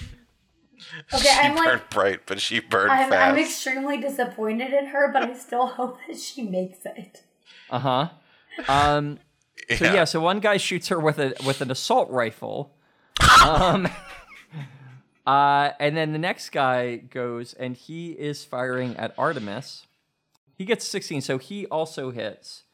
Okay, 1.12 1.22
she 1.24 1.28
I'm 1.30 1.56
like, 1.56 1.90
bright, 1.90 2.20
but 2.26 2.40
she 2.40 2.60
burned 2.60 2.92
I'm, 2.92 3.10
fast. 3.10 3.32
I'm 3.32 3.38
extremely 3.44 3.96
disappointed 3.96 4.72
in 4.72 4.86
her, 4.86 5.10
but 5.12 5.22
I 5.22 5.32
still 5.34 5.66
hope 5.78 5.98
that 6.06 6.16
she 6.18 6.42
makes 6.42 6.84
it. 6.84 7.22
Uh-huh. 7.70 8.10
Um 8.68 9.18
so 9.76 9.84
yeah. 9.84 10.04
so 10.04 10.20
one 10.20 10.40
guy 10.40 10.56
shoots 10.56 10.88
her 10.88 10.98
with 11.00 11.18
a 11.18 11.34
with 11.44 11.60
an 11.60 11.70
assault 11.70 12.10
rifle. 12.10 12.74
Um 13.42 13.88
uh 15.26 15.70
and 15.80 15.96
then 15.96 16.12
the 16.12 16.18
next 16.18 16.50
guy 16.50 16.96
goes 16.96 17.54
and 17.54 17.76
he 17.76 18.12
is 18.12 18.44
firing 18.44 18.96
at 18.96 19.14
Artemis. 19.16 19.86
He 20.54 20.64
gets 20.64 20.86
16, 20.86 21.20
so 21.20 21.38
he 21.38 21.66
also 21.66 22.10
hits. 22.10 22.64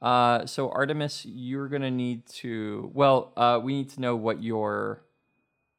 Uh 0.00 0.46
so 0.46 0.70
Artemis, 0.70 1.24
you're 1.24 1.68
going 1.68 1.82
to 1.82 1.90
need 1.90 2.26
to 2.26 2.90
well, 2.94 3.32
uh 3.36 3.60
we 3.62 3.74
need 3.74 3.90
to 3.90 4.00
know 4.00 4.16
what 4.16 4.42
your 4.42 5.02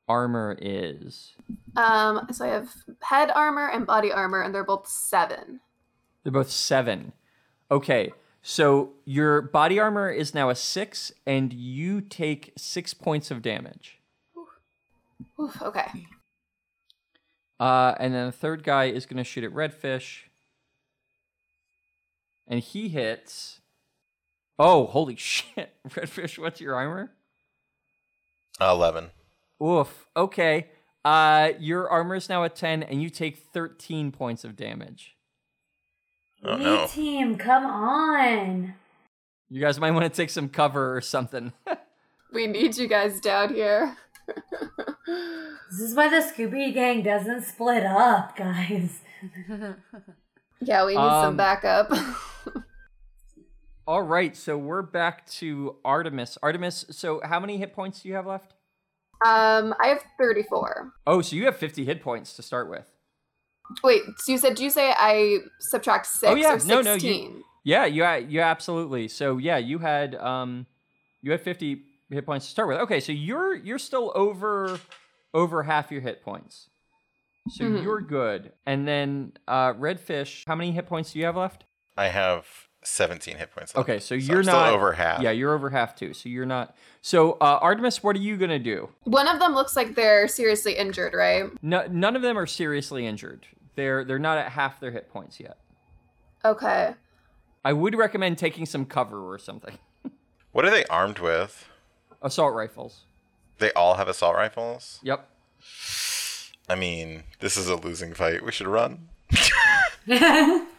armor 0.07 0.57
is. 0.61 1.33
Um, 1.75 2.27
so 2.31 2.45
I 2.45 2.49
have 2.49 2.69
head 3.01 3.31
armor 3.33 3.69
and 3.69 3.85
body 3.85 4.11
armor, 4.11 4.41
and 4.41 4.53
they're 4.53 4.63
both 4.63 4.87
seven. 4.87 5.61
They're 6.23 6.31
both 6.31 6.49
7. 6.49 7.13
Okay. 7.69 8.13
So 8.45 8.91
your 9.05 9.41
body 9.41 9.79
armor 9.79 10.09
is 10.11 10.33
now 10.33 10.49
a 10.49 10.55
6 10.55 11.11
and 11.25 11.53
you 11.53 12.01
take 12.01 12.51
6 12.57 12.93
points 12.93 13.31
of 13.31 13.41
damage. 13.41 13.99
Oof, 15.39 15.61
okay. 15.61 16.07
Uh, 17.57 17.95
and 17.97 18.13
then 18.13 18.25
the 18.25 18.31
third 18.33 18.63
guy 18.63 18.85
is 18.85 19.05
going 19.05 19.17
to 19.17 19.23
shoot 19.23 19.45
at 19.45 19.51
Redfish. 19.51 20.23
And 22.45 22.59
he 22.59 22.89
hits. 22.89 23.61
Oh, 24.59 24.87
holy 24.87 25.15
shit. 25.17 25.73
Redfish, 25.87 26.37
what's 26.37 26.59
your 26.59 26.75
armor? 26.75 27.11
Eleven. 28.59 29.11
Oof. 29.63 30.07
Okay. 30.17 30.67
Uh, 31.05 31.51
your 31.59 31.89
armor 31.89 32.15
is 32.15 32.27
now 32.27 32.43
at 32.43 32.55
10, 32.55 32.83
and 32.83 33.01
you 33.01 33.09
take 33.09 33.37
13 33.37 34.11
points 34.11 34.43
of 34.43 34.57
damage. 34.57 35.12
Oh 36.45 36.57
Me 36.57 36.63
no. 36.63 36.87
team, 36.89 37.37
come 37.37 37.65
on. 37.65 38.73
You 39.49 39.61
guys 39.61 39.79
might 39.79 39.91
want 39.91 40.03
to 40.03 40.09
take 40.09 40.29
some 40.29 40.49
cover 40.49 40.95
or 40.95 41.01
something. 41.01 41.53
We 42.33 42.47
need 42.47 42.77
you 42.77 42.87
guys 42.87 43.19
down 43.19 43.53
here. 43.53 43.95
This 45.05 45.79
is 45.89 45.95
why 45.95 46.07
the 46.09 46.17
Scooby 46.25 46.73
Gang 46.73 47.03
doesn't 47.03 47.43
split 47.43 47.83
up, 47.85 48.35
guys. 48.35 48.99
Yeah, 50.61 50.85
we 50.85 50.93
need 50.93 50.97
Um, 50.99 51.23
some 51.23 51.37
backup. 51.37 51.91
All 53.85 54.01
right, 54.01 54.35
so 54.35 54.57
we're 54.57 54.81
back 54.81 55.27
to 55.31 55.75
Artemis. 55.83 56.37
Artemis, 56.41 56.85
so 56.89 57.19
how 57.23 57.39
many 57.39 57.57
hit 57.57 57.73
points 57.73 58.01
do 58.01 58.07
you 58.09 58.15
have 58.15 58.25
left? 58.25 58.53
um, 59.25 59.73
I 59.81 59.87
have 59.87 60.03
thirty-four. 60.17 60.93
Oh, 61.05 61.21
so 61.21 61.35
you 61.35 61.45
have 61.45 61.55
50 61.57 61.85
hit 61.85 62.01
points 62.01 62.33
to 62.35 62.41
start 62.41 62.69
with. 62.69 62.89
Wait, 63.83 64.01
so 64.17 64.31
you 64.31 64.37
said? 64.37 64.55
Do 64.55 64.63
you 64.63 64.69
say 64.69 64.93
I 64.97 65.39
subtract 65.59 66.05
six 66.07 66.31
Oh, 66.31 66.35
yeah. 66.35 66.53
or 66.55 66.59
No, 66.65 66.81
no, 66.81 66.93
you- 66.93 66.99
sixteen? 66.99 67.43
Yeah, 67.65 67.85
you 67.85 68.05
you 68.27 68.41
absolutely. 68.41 69.07
So 69.07 69.37
yeah, 69.37 69.57
you 69.57 69.79
had 69.79 70.15
um 70.15 70.65
you 71.21 71.31
had 71.31 71.39
50 71.41 71.81
hit 72.09 72.25
points 72.25 72.45
to 72.45 72.51
start 72.51 72.67
with. 72.67 72.77
Okay, 72.79 72.99
so 72.99 73.11
you're 73.13 73.55
you're 73.55 73.79
still 73.79 74.11
over 74.15 74.79
over 75.33 75.63
half 75.63 75.89
your 75.91 76.01
hit 76.01 76.21
points. 76.23 76.69
So 77.51 77.63
Mhm. 77.65 77.83
you're 77.83 78.01
good. 78.01 78.51
And 78.65 78.85
then 78.87 79.33
uh 79.47 79.73
Redfish, 79.73 80.43
how 80.45 80.55
many 80.55 80.71
hit 80.73 80.87
points 80.87 81.13
do 81.13 81.19
you 81.19 81.25
have 81.25 81.37
left? 81.37 81.63
I 81.97 82.07
have 82.09 82.45
seventeen 82.83 83.37
hit 83.37 83.51
points. 83.55 83.73
Left. 83.73 83.87
Okay, 83.89 83.99
so 83.99 84.13
you're 84.13 84.43
still 84.43 84.55
not 84.55 84.73
over 84.73 84.91
half. 84.91 85.21
Yeah, 85.21 85.31
you're 85.31 85.53
over 85.53 85.69
half 85.69 85.95
too. 85.95 86.13
So 86.13 86.27
you're 86.27 86.45
not 86.45 86.75
So 87.01 87.33
uh 87.39 87.59
Artemis, 87.61 88.03
what 88.03 88.17
are 88.17 88.19
you 88.19 88.35
going 88.35 88.49
to 88.49 88.59
do? 88.59 88.89
One 89.05 89.29
of 89.29 89.39
them 89.39 89.53
looks 89.55 89.77
like 89.77 89.95
they're 89.95 90.27
seriously 90.27 90.75
injured, 90.75 91.13
right? 91.13 91.45
No, 91.61 91.87
none 91.89 92.17
of 92.17 92.21
them 92.21 92.37
are 92.37 92.45
seriously 92.45 93.07
injured. 93.07 93.45
They're 93.75 94.03
they're 94.03 94.19
not 94.19 94.37
at 94.37 94.51
half 94.51 94.79
their 94.79 94.91
hit 94.91 95.09
points 95.11 95.39
yet. 95.39 95.57
Okay. 96.45 96.93
I 97.65 97.73
would 97.73 97.95
recommend 97.95 98.37
taking 98.37 98.65
some 98.65 98.85
cover 98.85 99.31
or 99.31 99.37
something. 99.37 99.77
What 100.51 100.65
are 100.65 100.69
they 100.69 100.85
armed 100.85 101.17
with? 101.17 101.67
Assault 102.21 102.53
rifles. 102.53 103.05
They 103.57 103.71
all 103.71 103.95
have 103.95 104.07
assault 104.07 104.35
rifles. 104.35 104.99
Yep. 105.01 105.27
I 106.69 106.75
mean, 106.75 107.23
this 107.39 107.57
is 107.57 107.67
a 107.67 107.75
losing 107.75 108.13
fight. 108.13 108.45
We 108.45 108.51
should 108.51 108.67
run. 108.67 109.09
yeah. 110.05 110.65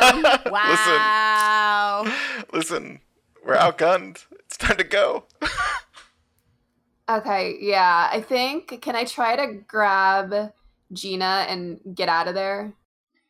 Um, 0.00 0.24
Wow. 0.50 2.04
Listen, 2.50 3.00
we're 3.44 3.56
outgunned. 3.56 4.24
It's 4.46 4.56
time 4.56 4.78
to 4.78 4.84
go. 4.84 5.24
Okay. 7.08 7.56
Yeah. 7.60 8.08
I 8.10 8.20
think. 8.20 8.80
Can 8.80 8.96
I 8.96 9.04
try 9.04 9.36
to 9.36 9.54
grab 9.66 10.52
Gina 10.92 11.46
and 11.48 11.80
get 11.94 12.08
out 12.08 12.28
of 12.28 12.34
there? 12.34 12.74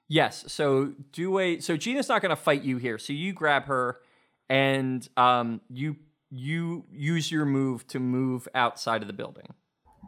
Yes. 0.09 0.45
So 0.49 0.93
do 1.13 1.39
a 1.39 1.61
so 1.61 1.77
Gina's 1.77 2.09
not 2.09 2.23
gonna 2.23 2.37
fight 2.37 2.63
you 2.63 2.77
here. 2.77 2.99
So 2.99 3.13
you 3.13 3.33
grab 3.33 3.65
her 3.65 4.01
and 4.49 5.09
um 5.17 5.61
you 5.71 5.97
you 6.31 6.85
use 6.91 7.31
your 7.31 7.45
move 7.45 7.87
to 7.89 7.99
move 7.99 8.49
outside 8.55 9.03
of 9.03 9.07
the 9.09 9.15
building. 9.15 9.55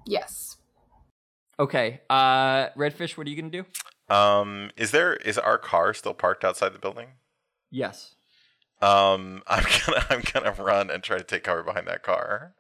Yes. 0.06 0.56
Okay. 1.58 2.00
Uh 2.10 2.68
Redfish, 2.76 3.16
what 3.16 3.26
are 3.26 3.30
you 3.30 3.36
gonna 3.36 3.50
do? 3.50 3.64
Um, 4.08 4.70
is 4.76 4.92
there 4.92 5.14
is 5.14 5.38
our 5.38 5.58
car 5.58 5.92
still 5.94 6.14
parked 6.14 6.44
outside 6.44 6.72
the 6.72 6.78
building? 6.78 7.08
Yes. 7.70 8.14
Um, 8.80 9.42
I'm 9.46 9.64
gonna 9.86 10.06
I'm 10.10 10.22
gonna 10.32 10.52
run 10.62 10.90
and 10.90 11.02
try 11.02 11.18
to 11.18 11.24
take 11.24 11.44
cover 11.44 11.62
behind 11.62 11.86
that 11.88 12.02
car. 12.02 12.54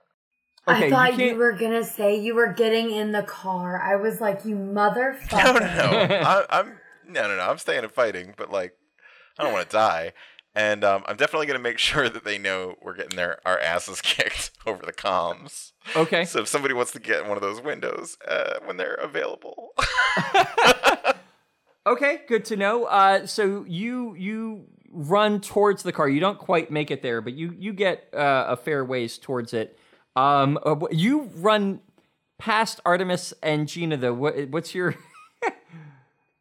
Okay, 0.68 0.86
I 0.86 0.90
thought 0.90 1.12
you, 1.12 1.16
can't- 1.18 1.38
were 1.38 1.52
gonna 1.52 1.84
say 1.84 2.16
you 2.18 2.34
were 2.34 2.52
getting 2.52 2.90
in 2.90 3.12
the 3.12 3.22
car. 3.22 3.80
I 3.80 3.96
was 3.96 4.20
like, 4.20 4.44
you 4.44 4.56
motherfucker. 4.56 5.60
No, 5.60 5.92
no, 5.92 6.06
no. 6.06 6.16
I, 6.16 6.46
I'm 6.50 6.78
no, 7.08 7.28
no, 7.28 7.36
no. 7.36 7.42
I'm 7.42 7.58
staying 7.58 7.84
and 7.84 7.92
fighting, 7.92 8.34
but 8.36 8.50
like, 8.50 8.74
I 9.38 9.44
don't 9.44 9.52
want 9.52 9.68
to 9.70 9.76
die. 9.76 10.12
And 10.56 10.82
um, 10.84 11.04
I'm 11.06 11.16
definitely 11.16 11.46
gonna 11.46 11.58
make 11.60 11.78
sure 11.90 12.08
that 12.08 12.24
they 12.24 12.38
know 12.38 12.74
we're 12.82 12.96
getting 12.96 13.16
their 13.16 13.38
our 13.46 13.58
asses 13.60 14.00
kicked 14.02 14.50
over 14.66 14.84
the 14.84 14.92
comms. 14.92 15.72
Okay. 15.94 16.24
So 16.24 16.40
if 16.40 16.48
somebody 16.48 16.74
wants 16.74 16.90
to 16.92 16.98
get 16.98 17.20
in 17.22 17.28
one 17.28 17.36
of 17.36 17.42
those 17.42 17.60
windows 17.60 18.16
uh, 18.26 18.54
when 18.64 18.76
they're 18.76 18.94
available, 18.94 19.70
Okay, 21.86 22.22
good 22.26 22.44
to 22.46 22.56
know. 22.56 22.84
Uh 22.86 23.26
so 23.26 23.64
you 23.68 24.14
you 24.16 24.64
run 24.90 25.40
towards 25.40 25.84
the 25.84 25.92
car. 25.92 26.08
You 26.08 26.18
don't 26.18 26.38
quite 26.38 26.70
make 26.70 26.90
it 26.90 27.02
there, 27.02 27.20
but 27.20 27.34
you 27.34 27.54
you 27.56 27.72
get 27.72 28.08
uh, 28.12 28.46
a 28.48 28.56
fair 28.56 28.84
ways 28.84 29.18
towards 29.18 29.52
it. 29.52 29.78
Um 30.16 30.58
uh, 30.64 30.76
you 30.90 31.30
run 31.36 31.80
past 32.38 32.80
Artemis 32.84 33.32
and 33.42 33.68
Gina 33.68 33.96
though. 33.96 34.14
What 34.14 34.48
what's 34.50 34.74
your 34.74 34.94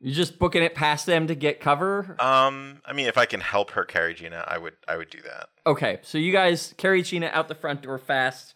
You're 0.02 0.14
just 0.14 0.38
booking 0.38 0.62
it 0.62 0.76
past 0.76 1.06
them 1.06 1.28
to 1.28 1.36
get 1.36 1.60
cover? 1.60 2.16
um, 2.20 2.82
I 2.86 2.94
mean, 2.94 3.08
if 3.08 3.18
I 3.18 3.26
can 3.26 3.40
help 3.40 3.72
her 3.72 3.84
carry 3.86 4.14
Gina, 4.14 4.44
I 4.48 4.58
would 4.58 4.74
I 4.88 4.98
would 4.98 5.10
do 5.10 5.22
that. 5.24 5.50
Okay, 5.66 6.00
so 6.04 6.18
you 6.18 6.32
guys 6.32 6.76
carry 6.78 7.02
Gina 7.02 7.28
out 7.34 7.48
the 7.48 7.56
front 7.56 7.82
door 7.82 7.98
fast, 7.98 8.54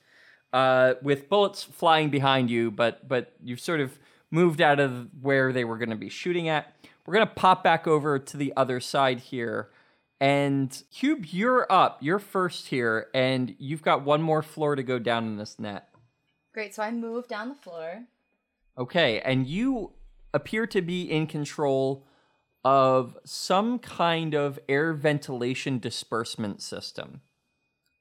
uh, 0.53 0.93
with 1.01 1.27
bullets 1.29 1.63
flying 1.63 2.09
behind 2.09 2.51
you, 2.51 2.69
but 2.71 3.07
but 3.07 3.33
you've 3.43 3.61
sort 3.61 3.79
of 3.79 3.97
moved 4.29 4.61
out 4.61 4.79
of 4.79 5.07
where 5.21 5.51
they 5.51 5.63
were 5.63 5.77
going 5.77 5.89
to 5.89 5.95
be 5.95 6.09
shooting 6.09 6.47
at. 6.49 6.75
We're 7.05 7.13
gonna 7.15 7.25
pop 7.25 7.63
back 7.63 7.88
over 7.88 8.19
to 8.19 8.38
the 8.38 8.53
other 8.55 8.79
side 8.79 9.19
here, 9.19 9.69
and 10.19 10.83
Cube, 10.91 11.25
you're 11.27 11.65
up. 11.71 11.99
You're 12.01 12.19
first 12.19 12.67
here, 12.67 13.07
and 13.13 13.55
you've 13.57 13.81
got 13.81 14.03
one 14.03 14.21
more 14.21 14.41
floor 14.41 14.75
to 14.75 14.83
go 14.83 14.99
down 14.99 15.25
in 15.25 15.38
this 15.38 15.57
net. 15.59 15.89
Great. 16.53 16.75
So 16.75 16.83
I 16.83 16.91
move 16.91 17.27
down 17.27 17.49
the 17.49 17.55
floor. 17.55 18.05
Okay, 18.77 19.21
and 19.21 19.47
you 19.47 19.93
appear 20.33 20.67
to 20.67 20.81
be 20.81 21.03
in 21.03 21.27
control 21.27 22.05
of 22.63 23.17
some 23.23 23.79
kind 23.79 24.33
of 24.33 24.59
air 24.67 24.93
ventilation 24.93 25.79
disbursement 25.79 26.61
system. 26.61 27.21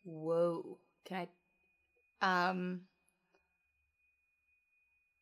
Whoa. 0.04 0.78
Can 1.04 1.28
I 2.22 2.48
um 2.50 2.80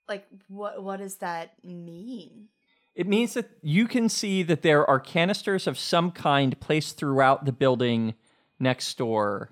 like 0.09 0.27
what 0.49 0.83
what 0.83 0.99
does 0.99 1.17
that 1.17 1.53
mean? 1.65 2.49
It 2.97 3.07
means 3.07 3.35
that 3.35 3.51
you 3.61 3.87
can 3.87 4.09
see 4.09 4.43
that 4.45 4.63
there 4.63 4.89
are 4.89 4.99
canisters 4.99 5.67
of 5.67 5.79
some 5.79 6.11
kind 6.11 6.59
placed 6.61 6.97
throughout 6.97 7.45
the 7.45 7.53
building 7.53 8.15
next 8.59 8.97
door 8.97 9.51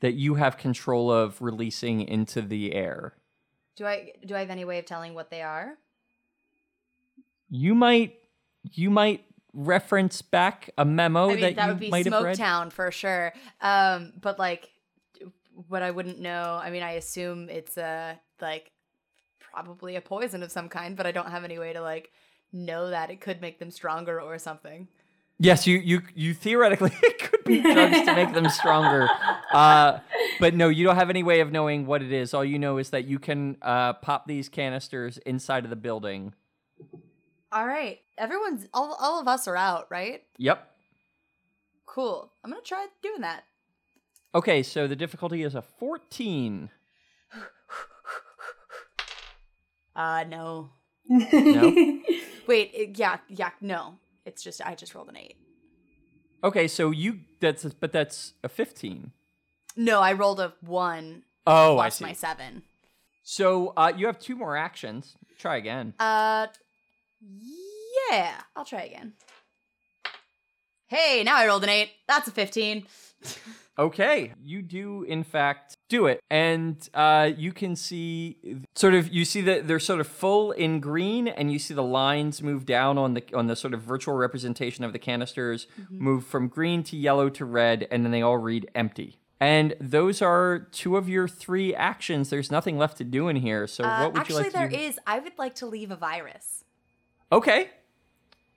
that 0.00 0.14
you 0.14 0.36
have 0.36 0.56
control 0.56 1.12
of 1.12 1.40
releasing 1.42 2.00
into 2.00 2.40
the 2.40 2.74
air. 2.74 3.12
Do 3.76 3.84
I 3.84 4.12
do 4.24 4.34
I 4.34 4.40
have 4.40 4.48
any 4.48 4.64
way 4.64 4.78
of 4.78 4.86
telling 4.86 5.12
what 5.12 5.30
they 5.30 5.42
are? 5.42 5.76
You 7.50 7.74
might 7.74 8.14
you 8.62 8.88
might 8.88 9.24
reference 9.52 10.22
back 10.22 10.70
a 10.78 10.84
memo 10.86 11.28
I 11.28 11.32
mean, 11.32 11.40
that, 11.40 11.56
that 11.56 11.68
would 11.68 11.80
be 11.80 11.90
might 11.90 12.06
read. 12.06 12.38
Smoketown 12.38 12.72
for 12.72 12.90
sure. 12.90 13.34
Um, 13.60 14.14
but 14.18 14.38
like, 14.38 14.70
what 15.68 15.82
I 15.82 15.90
wouldn't 15.90 16.20
know. 16.20 16.58
I 16.62 16.70
mean, 16.70 16.82
I 16.82 16.92
assume 16.92 17.50
it's 17.50 17.76
a 17.76 18.18
like 18.40 18.72
probably 19.38 19.96
a 19.96 20.00
poison 20.00 20.42
of 20.42 20.50
some 20.50 20.70
kind, 20.70 20.96
but 20.96 21.06
I 21.06 21.12
don't 21.12 21.30
have 21.30 21.44
any 21.44 21.58
way 21.58 21.74
to 21.74 21.82
like 21.82 22.10
know 22.52 22.90
that 22.90 23.10
it 23.10 23.20
could 23.20 23.40
make 23.40 23.58
them 23.58 23.70
stronger 23.70 24.20
or 24.20 24.38
something. 24.38 24.88
Yes, 25.40 25.66
you 25.66 25.78
you 25.78 26.02
you 26.14 26.34
theoretically 26.34 26.90
it 27.02 27.18
could 27.18 27.44
be 27.44 27.60
drugs 27.60 28.00
to 28.04 28.14
make 28.14 28.34
them 28.34 28.48
stronger, 28.48 29.08
uh, 29.52 30.00
but 30.40 30.54
no, 30.54 30.68
you 30.68 30.84
don't 30.84 30.96
have 30.96 31.10
any 31.10 31.22
way 31.22 31.40
of 31.40 31.52
knowing 31.52 31.86
what 31.86 32.02
it 32.02 32.10
is. 32.10 32.34
All 32.34 32.44
you 32.44 32.58
know 32.58 32.78
is 32.78 32.90
that 32.90 33.04
you 33.04 33.20
can 33.20 33.56
uh, 33.62 33.92
pop 33.94 34.26
these 34.26 34.48
canisters 34.48 35.18
inside 35.18 35.62
of 35.62 35.70
the 35.70 35.76
building. 35.76 36.34
All 37.52 37.66
right, 37.66 38.00
everyone's 38.18 38.66
all 38.74 38.96
all 39.00 39.20
of 39.20 39.28
us 39.28 39.46
are 39.46 39.56
out, 39.56 39.86
right? 39.90 40.22
Yep. 40.38 40.68
Cool. 41.86 42.32
I'm 42.42 42.50
gonna 42.50 42.62
try 42.62 42.88
doing 43.00 43.20
that. 43.20 43.44
Okay, 44.34 44.64
so 44.64 44.88
the 44.88 44.96
difficulty 44.96 45.44
is 45.44 45.54
a 45.54 45.62
fourteen. 45.62 46.70
Uh, 49.96 50.22
no. 50.28 50.70
No. 51.08 51.72
Wait, 52.46 52.70
it, 52.74 52.98
yeah, 52.98 53.18
yeah, 53.28 53.50
no. 53.60 53.98
It's 54.24 54.42
just 54.42 54.60
I 54.64 54.74
just 54.74 54.94
rolled 54.94 55.08
an 55.08 55.16
eight. 55.16 55.36
Okay, 56.44 56.68
so 56.68 56.90
you 56.90 57.20
that's 57.40 57.64
but 57.64 57.92
that's 57.92 58.34
a 58.44 58.48
fifteen. 58.48 59.12
No, 59.76 60.00
I 60.00 60.12
rolled 60.12 60.40
a 60.40 60.54
one 60.60 61.22
Oh, 61.46 61.78
I 61.78 61.84
plus 61.86 61.96
see. 61.96 62.04
my 62.04 62.12
seven. 62.12 62.62
So 63.22 63.72
uh, 63.76 63.92
you 63.96 64.06
have 64.06 64.18
two 64.18 64.36
more 64.36 64.56
actions. 64.56 65.14
Try 65.38 65.56
again. 65.56 65.94
Uh, 65.98 66.48
yeah, 68.10 68.40
I'll 68.56 68.64
try 68.64 68.82
again. 68.82 69.14
Hey, 70.86 71.22
now 71.24 71.36
I 71.36 71.46
rolled 71.46 71.64
an 71.64 71.68
eight. 71.70 71.90
That's 72.06 72.28
a 72.28 72.32
fifteen. 72.32 72.86
Okay, 73.78 74.32
you 74.42 74.60
do 74.60 75.04
in 75.04 75.22
fact 75.22 75.76
do 75.88 76.06
it, 76.06 76.20
and 76.30 76.88
uh, 76.94 77.30
you 77.36 77.52
can 77.52 77.74
see 77.76 78.36
sort 78.74 78.94
of 78.94 79.12
you 79.12 79.24
see 79.24 79.40
that 79.42 79.66
they're 79.66 79.80
sort 79.80 80.00
of 80.00 80.06
full 80.06 80.52
in 80.52 80.80
green, 80.80 81.28
and 81.28 81.50
you 81.52 81.58
see 81.58 81.74
the 81.74 81.82
lines 81.82 82.42
move 82.42 82.66
down 82.66 82.98
on 82.98 83.14
the 83.14 83.24
on 83.34 83.46
the 83.46 83.56
sort 83.56 83.74
of 83.74 83.82
virtual 83.82 84.14
representation 84.14 84.84
of 84.84 84.92
the 84.92 84.98
canisters 84.98 85.66
move 85.90 86.24
from 86.24 86.48
green 86.48 86.82
to 86.84 86.96
yellow 86.96 87.28
to 87.30 87.44
red, 87.44 87.88
and 87.90 88.04
then 88.04 88.12
they 88.12 88.22
all 88.22 88.38
read 88.38 88.70
empty. 88.74 89.18
And 89.40 89.74
those 89.80 90.20
are 90.20 90.58
two 90.58 90.96
of 90.96 91.08
your 91.08 91.28
three 91.28 91.72
actions. 91.74 92.28
There's 92.28 92.50
nothing 92.50 92.76
left 92.76 92.96
to 92.98 93.04
do 93.04 93.28
in 93.28 93.36
here. 93.36 93.68
So 93.68 93.84
Uh, 93.84 94.00
what 94.02 94.12
would 94.12 94.20
actually, 94.20 94.36
you 94.38 94.42
like 94.44 94.52
there 94.52 94.68
to 94.68 94.76
do? 94.76 94.82
is. 94.82 94.98
I 95.06 95.20
would 95.20 95.38
like 95.38 95.54
to 95.56 95.66
leave 95.66 95.92
a 95.92 95.96
virus. 95.96 96.64
Okay. 97.30 97.70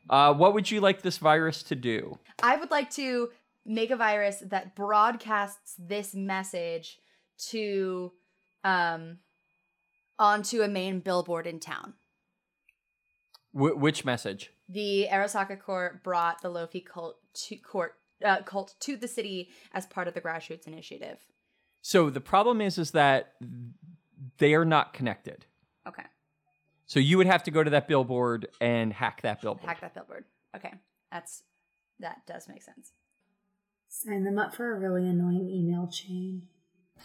Uh, 0.10 0.34
what 0.34 0.56
would 0.56 0.72
you 0.72 0.82
like 0.82 1.04
this 1.04 1.20
virus 1.20 1.62
to 1.64 1.76
do? 1.76 2.18
I 2.42 2.56
would 2.58 2.72
like 2.72 2.90
to 2.92 3.30
make 3.64 3.92
a 3.92 3.96
virus 3.96 4.42
that 4.44 4.76
broadcasts 4.76 5.76
this 5.78 6.16
message 6.16 7.00
to 7.50 8.12
um 8.64 9.18
onto 10.20 10.62
a 10.62 10.68
main 10.68 11.00
billboard 11.00 11.48
in 11.48 11.60
town. 11.60 11.94
Wh- 13.52 13.76
which 13.78 14.06
message? 14.06 14.52
The 14.70 15.08
Arasaka 15.12 15.60
court 15.60 16.04
brought 16.04 16.42
the 16.42 16.50
Lofi 16.50 16.86
cult 16.86 17.18
to 17.48 17.56
court 17.58 17.96
uh, 18.24 18.42
cult 18.44 18.76
to 18.82 18.96
the 18.96 19.08
city 19.08 19.50
as 19.74 19.86
part 19.88 20.08
of 20.08 20.14
the 20.14 20.22
grassroots 20.22 20.68
initiative. 20.68 21.18
So 21.82 22.10
the 22.12 22.22
problem 22.22 22.62
is, 22.62 22.78
is 22.78 22.92
that 22.92 23.34
they 24.38 24.54
are 24.54 24.64
not 24.66 24.94
connected. 24.94 25.46
Okay, 25.88 26.04
So 26.86 27.00
you 27.00 27.18
would 27.18 27.26
have 27.26 27.42
to 27.44 27.52
go 27.52 27.64
to 27.64 27.72
that 27.72 27.88
billboard 27.88 28.48
and 28.62 28.94
hack 28.94 29.24
that 29.24 29.42
billboard. 29.42 29.68
hack 29.68 29.82
that 29.82 29.96
billboard. 29.96 30.26
Okay, 30.56 30.74
that's 31.12 31.42
that 32.00 32.22
does 32.28 32.48
make 32.48 32.62
sense. 32.62 32.92
Sign 33.90 34.24
them 34.24 34.38
up 34.38 34.54
for 34.54 34.72
a 34.76 34.80
really 34.80 35.08
annoying 35.10 35.50
email 35.50 35.88
chain. 35.88 36.44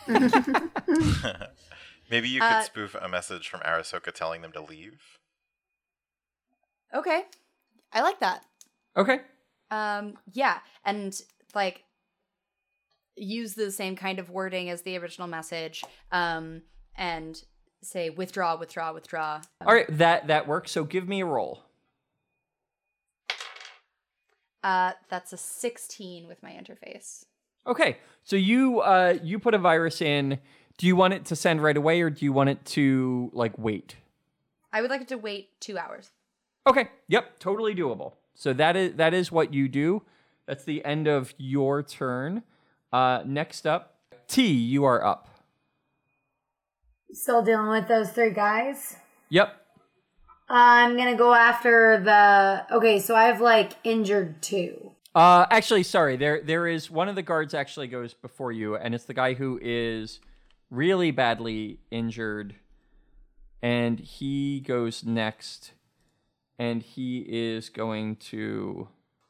Maybe 2.11 2.28
you 2.28 2.40
could 2.40 2.46
Uh, 2.46 2.62
spoof 2.62 2.94
a 3.00 3.09
message 3.09 3.48
from 3.48 3.61
Arasaka 3.61 4.12
telling 4.12 4.42
them 4.42 4.52
to 4.52 4.61
leave. 4.61 5.18
Okay, 6.94 7.24
I 7.92 8.02
like 8.02 8.20
that. 8.20 8.44
Okay. 8.96 9.20
Um, 9.70 10.16
yeah, 10.32 10.61
and 10.85 11.20
like 11.54 11.82
use 13.16 13.54
the 13.54 13.72
same 13.72 13.96
kind 13.96 14.18
of 14.18 14.30
wording 14.30 14.70
as 14.70 14.82
the 14.82 14.96
original 14.98 15.26
message. 15.26 15.82
Um, 16.12 16.62
and 16.94 17.42
say 17.82 18.11
withdraw, 18.11 18.56
withdraw, 18.56 18.92
withdraw. 18.92 19.40
All 19.64 19.74
right, 19.74 19.87
that 19.98 20.28
that 20.28 20.46
works. 20.46 20.70
So 20.70 20.85
give 20.85 21.09
me 21.09 21.20
a 21.22 21.26
roll. 21.26 21.62
Uh, 24.62 24.92
that's 25.09 25.32
a 25.32 25.37
sixteen 25.37 26.26
with 26.28 26.42
my 26.42 26.50
interface. 26.50 27.24
Okay. 27.66 27.98
So 28.24 28.37
you 28.37 28.81
uh 28.81 29.18
you 29.22 29.38
put 29.38 29.55
a 29.55 29.59
virus 29.59 30.00
in. 30.00 30.38
Do 30.79 30.87
you 30.87 30.96
want 30.96 31.14
it 31.14 31.24
to 31.26 31.37
send 31.37 31.62
right 31.62 31.76
away 31.76 32.00
or 32.02 32.11
do 32.11 32.24
you 32.24 32.33
want 32.33 32.50
it 32.50 32.64
to 32.66 33.31
like 33.33 33.57
wait? 33.59 33.96
I 34.72 34.83
would 34.83 34.90
like 34.90 35.00
it 35.00 35.09
to 35.09 35.18
wait 35.18 35.59
two 35.61 35.79
hours. 35.79 36.11
Okay. 36.66 36.88
Yep, 37.09 37.38
totally 37.38 37.74
doable. 37.74 38.14
So 38.35 38.52
that 38.52 38.76
is 38.76 38.94
that 38.96 39.14
is 39.14 39.33
what 39.33 39.55
you 39.55 39.68
do. 39.68 40.02
That's 40.46 40.64
the 40.64 40.85
end 40.85 41.07
of 41.07 41.35
your 41.38 41.83
turn. 41.83 42.42
Uh 42.92 43.22
next 43.24 43.66
up, 43.66 43.96
T, 44.29 44.46
you 44.46 44.85
are 44.85 45.05
up. 45.05 45.29
Still 47.12 47.42
dealing 47.42 47.68
with 47.68 47.88
those 47.88 48.11
three 48.11 48.33
guys. 48.33 48.96
Yep. 49.31 49.55
I'm 50.48 50.96
gonna 50.96 51.16
go 51.16 51.35
after 51.35 52.00
the. 52.02 52.66
Okay, 52.76 53.00
so 53.00 53.16
I 53.16 53.24
have 53.24 53.40
like 53.40 53.72
injured 53.85 54.42
two. 54.42 54.92
Uh, 55.16 55.46
actually, 55.50 55.83
sorry. 55.83 56.18
There, 56.18 56.42
there 56.42 56.66
is 56.66 56.90
one 56.90 57.09
of 57.09 57.14
the 57.14 57.22
guards 57.22 57.55
actually 57.55 57.88
goes 57.88 58.12
before 58.12 58.52
you, 58.52 58.76
and 58.76 58.94
it's 58.94 59.05
the 59.05 59.14
guy 59.14 59.33
who 59.33 59.59
is 59.62 60.20
really 60.70 61.11
badly 61.11 61.81
injured, 61.90 62.57
and 63.62 63.98
he 63.98 64.61
goes 64.61 65.05
next, 65.05 65.72
and 66.59 66.83
he 66.83 67.24
is 67.26 67.70
going 67.70 68.16
to. 68.16 68.88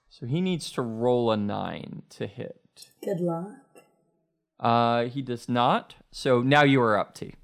So 0.09 0.27
he 0.27 0.41
needs 0.41 0.73
to 0.73 0.83
roll 0.83 1.31
a 1.31 1.37
nine 1.37 2.03
to 2.11 2.27
hit. 2.27 2.89
Good 3.05 3.21
luck. 3.21 3.55
Uh, 4.59 5.05
he 5.05 5.23
does 5.23 5.49
not. 5.49 5.95
So 6.11 6.43
now 6.43 6.65
you 6.65 6.83
are 6.83 6.99
up, 6.99 7.15
T. 7.15 7.35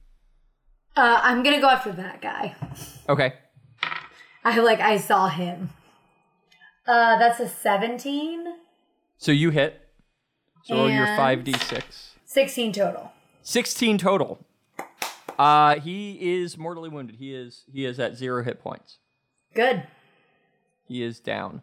Uh, 0.96 1.20
I'm 1.22 1.44
gonna 1.44 1.61
go 1.61 1.68
after 1.68 1.92
that 1.92 2.20
guy. 2.20 2.57
Okay. 3.09 3.35
I 4.44 4.59
like. 4.59 4.81
I 4.81 4.96
saw 4.96 5.28
him. 5.28 5.70
Uh, 6.86 7.18
that's 7.18 7.40
a 7.40 7.48
17. 7.48 8.44
So 9.18 9.32
you 9.32 9.50
hit. 9.50 9.80
So 10.64 10.76
roll 10.76 10.90
your 10.90 11.06
And- 11.06 11.16
five 11.16 11.44
d 11.44 11.52
six. 11.54 12.14
16 12.24 12.72
total. 12.72 13.12
16 13.42 13.98
total. 13.98 14.44
Uh, 15.38 15.80
he 15.80 16.18
is 16.40 16.56
mortally 16.56 16.88
wounded. 16.88 17.16
He 17.16 17.34
is 17.34 17.64
he 17.72 17.84
is 17.84 17.98
at 17.98 18.16
zero 18.16 18.42
hit 18.44 18.60
points. 18.60 18.98
Good. 19.54 19.86
He 20.86 21.02
is 21.02 21.20
down. 21.20 21.62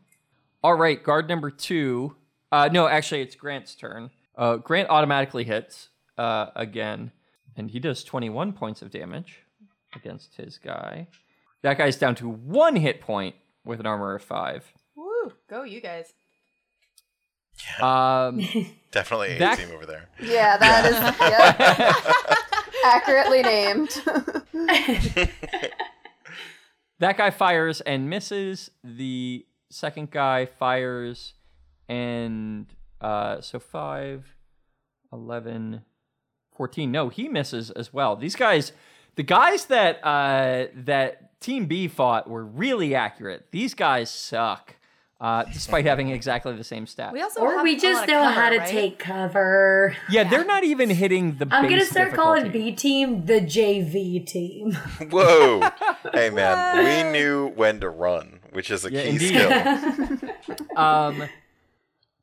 All 0.63 0.73
right, 0.75 1.01
guard 1.01 1.29
number 1.29 1.49
two. 1.51 2.15
Uh, 2.51 2.69
no, 2.71 2.87
actually, 2.87 3.21
it's 3.21 3.35
Grant's 3.35 3.75
turn. 3.75 4.09
Uh, 4.35 4.57
Grant 4.57 4.89
automatically 4.89 5.43
hits 5.43 5.89
uh, 6.17 6.47
again, 6.55 7.11
and 7.55 7.69
he 7.71 7.79
does 7.79 8.03
21 8.03 8.53
points 8.53 8.81
of 8.81 8.89
damage 8.91 9.43
against 9.95 10.35
his 10.35 10.57
guy. 10.57 11.07
That 11.61 11.77
guy's 11.77 11.95
down 11.95 12.15
to 12.15 12.27
one 12.29 12.75
hit 12.75 13.01
point 13.01 13.35
with 13.63 13.79
an 13.79 13.85
armor 13.85 14.15
of 14.15 14.23
five. 14.23 14.73
Woo! 15.23 15.33
Go 15.49 15.63
you 15.63 15.81
guys. 15.81 16.13
Um, 17.81 18.37
Definitely 18.91 19.35
a 19.35 19.39
That- 19.39 19.57
team 19.57 19.69
over 19.73 19.85
there. 19.85 20.09
Yeah, 20.21 20.57
that 20.57 20.85
is 20.85 20.95
yep, 21.19 22.35
accurately 22.85 23.41
named. 23.41 23.89
that 26.99 27.17
guy 27.17 27.29
fires 27.31 27.81
and 27.81 28.09
misses. 28.09 28.71
The 28.83 29.45
second 29.69 30.11
guy 30.11 30.45
fires 30.45 31.33
and 31.87 32.65
uh, 33.01 33.41
so 33.41 33.59
5, 33.59 34.35
11, 35.13 35.81
14. 36.55 36.91
No, 36.91 37.09
he 37.09 37.27
misses 37.27 37.71
as 37.71 37.93
well. 37.93 38.15
These 38.15 38.35
guys, 38.35 38.71
the 39.15 39.23
guys 39.23 39.65
that 39.65 39.99
uh, 40.03 40.65
that 40.75 41.39
Team 41.39 41.65
B 41.67 41.87
fought 41.87 42.29
were 42.29 42.43
really 42.45 42.93
accurate. 42.95 43.47
These 43.51 43.73
guys 43.73 44.09
suck, 44.11 44.75
uh, 45.21 45.43
despite 45.51 45.85
having 45.85 46.09
exactly 46.09 46.55
the 46.55 46.63
same 46.63 46.85
stats. 46.85 47.11
We 47.11 47.21
also 47.21 47.41
Or 47.41 47.53
have 47.55 47.63
we 47.63 47.75
just 47.77 48.01
lot 48.01 48.03
of 48.03 48.09
know 48.09 48.21
cover, 48.23 48.31
how 48.41 48.49
to 48.51 48.57
right? 48.59 48.67
take 48.67 48.99
cover. 48.99 49.95
yeah, 50.09 50.23
they're 50.23 50.45
not 50.45 50.63
even 50.63 50.89
hitting 50.89 51.37
the. 51.37 51.47
I'm 51.51 51.63
gonna 51.63 51.77
base 51.77 51.89
start 51.91 52.13
calling. 52.13 52.51
B 52.51 52.71
team 52.71 53.25
the 53.25 53.41
JV 53.41 54.25
team. 54.25 54.71
Whoa! 55.11 55.61
hey 56.13 56.29
man, 56.29 56.83
we 56.85 57.11
knew 57.11 57.47
when 57.49 57.79
to 57.81 57.89
run, 57.89 58.39
which 58.51 58.71
is 58.71 58.85
a 58.85 58.91
Yeah, 58.91 59.03
key 59.03 59.09
indeed. 59.09 59.27
skill. 60.47 60.59
um 60.75 61.27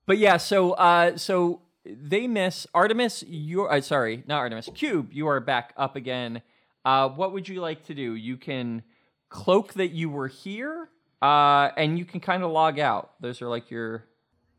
but 0.07 0.19
yeah 0.19 0.37
so 0.37 0.73
uh 0.73 1.17
so 1.17 1.61
they 1.85 2.27
miss 2.27 2.67
artemis 2.75 3.23
you're 3.29 3.71
uh, 3.73 3.81
sorry 3.81 4.23
not 4.27 4.39
artemis 4.39 4.69
cube 4.75 5.13
you 5.13 5.27
are 5.29 5.41
back 5.41 5.73
up 5.77 5.97
again 5.97 6.41
uh 6.85 7.09
what 7.09 7.33
would 7.33 7.49
you 7.49 7.61
like 7.61 7.85
to 7.85 7.95
do 7.95 8.15
you 8.15 8.37
can 8.37 8.83
cloak 9.29 9.75
that 9.75 9.89
you 9.89 10.09
were 10.09 10.29
here 10.29 10.89
uh 11.23 11.71
and 11.77 11.99
you 11.99 12.05
can 12.05 12.21
kind 12.21 12.43
of 12.43 12.51
log 12.51 12.79
out 12.79 13.13
those 13.21 13.41
are 13.41 13.49
like 13.49 13.71
your 13.71 14.05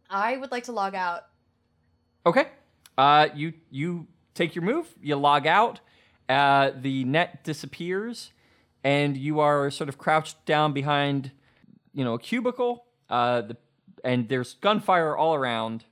I 0.09 0.37
would 0.37 0.51
like 0.51 0.63
to 0.65 0.71
log 0.71 0.95
out. 0.95 1.23
okay 2.25 2.47
uh 2.97 3.27
you 3.35 3.53
you 3.69 4.07
take 4.37 4.55
your 4.55 4.63
move. 4.63 4.87
You 5.01 5.15
log 5.17 5.45
out. 5.47 5.81
Uh, 6.29 6.71
the 6.79 7.03
net 7.05 7.43
disappears, 7.43 8.31
and 8.83 9.17
you 9.17 9.39
are 9.39 9.71
sort 9.71 9.89
of 9.89 9.97
crouched 9.97 10.45
down 10.45 10.73
behind, 10.73 11.31
you 11.93 12.05
know, 12.05 12.13
a 12.13 12.19
cubicle. 12.19 12.85
Uh, 13.09 13.41
the 13.41 13.57
and 14.03 14.29
there's 14.29 14.53
gunfire 14.53 15.17
all 15.17 15.33
around. 15.33 15.83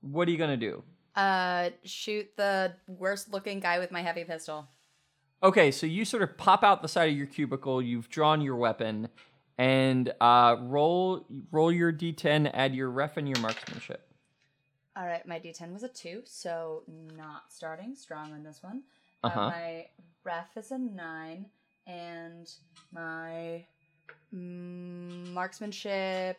What 0.00 0.28
are 0.28 0.30
you 0.30 0.38
gonna 0.38 0.56
do? 0.56 0.84
Uh, 1.16 1.70
shoot 1.82 2.28
the 2.36 2.74
worst 2.86 3.32
looking 3.32 3.58
guy 3.58 3.78
with 3.78 3.90
my 3.90 4.02
heavy 4.02 4.24
pistol. 4.24 4.68
Okay, 5.42 5.70
so 5.70 5.86
you 5.86 6.04
sort 6.04 6.22
of 6.22 6.36
pop 6.36 6.62
out 6.62 6.82
the 6.82 6.88
side 6.88 7.10
of 7.10 7.16
your 7.16 7.26
cubicle. 7.26 7.82
You've 7.82 8.08
drawn 8.08 8.40
your 8.40 8.56
weapon, 8.56 9.08
and 9.58 10.12
uh, 10.20 10.56
roll 10.60 11.26
roll 11.50 11.72
your 11.72 11.92
d10. 11.92 12.50
Add 12.54 12.74
your 12.74 12.90
ref 12.90 13.16
and 13.16 13.28
your 13.28 13.38
marksmanship. 13.40 14.08
All 14.96 15.06
right, 15.06 15.24
my 15.28 15.38
D10 15.38 15.72
was 15.72 15.84
a 15.84 15.88
two, 15.88 16.22
so 16.24 16.82
not 17.16 17.44
starting 17.50 17.94
strong 17.94 18.32
on 18.32 18.42
this 18.42 18.64
one. 18.64 18.82
Uh-huh. 19.22 19.40
Uh, 19.40 19.50
my 19.50 19.86
ref 20.24 20.56
is 20.56 20.72
a 20.72 20.78
nine, 20.78 21.46
and 21.86 22.50
my 22.92 23.64
mm, 24.34 25.32
marksmanship 25.32 26.38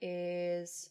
is 0.00 0.90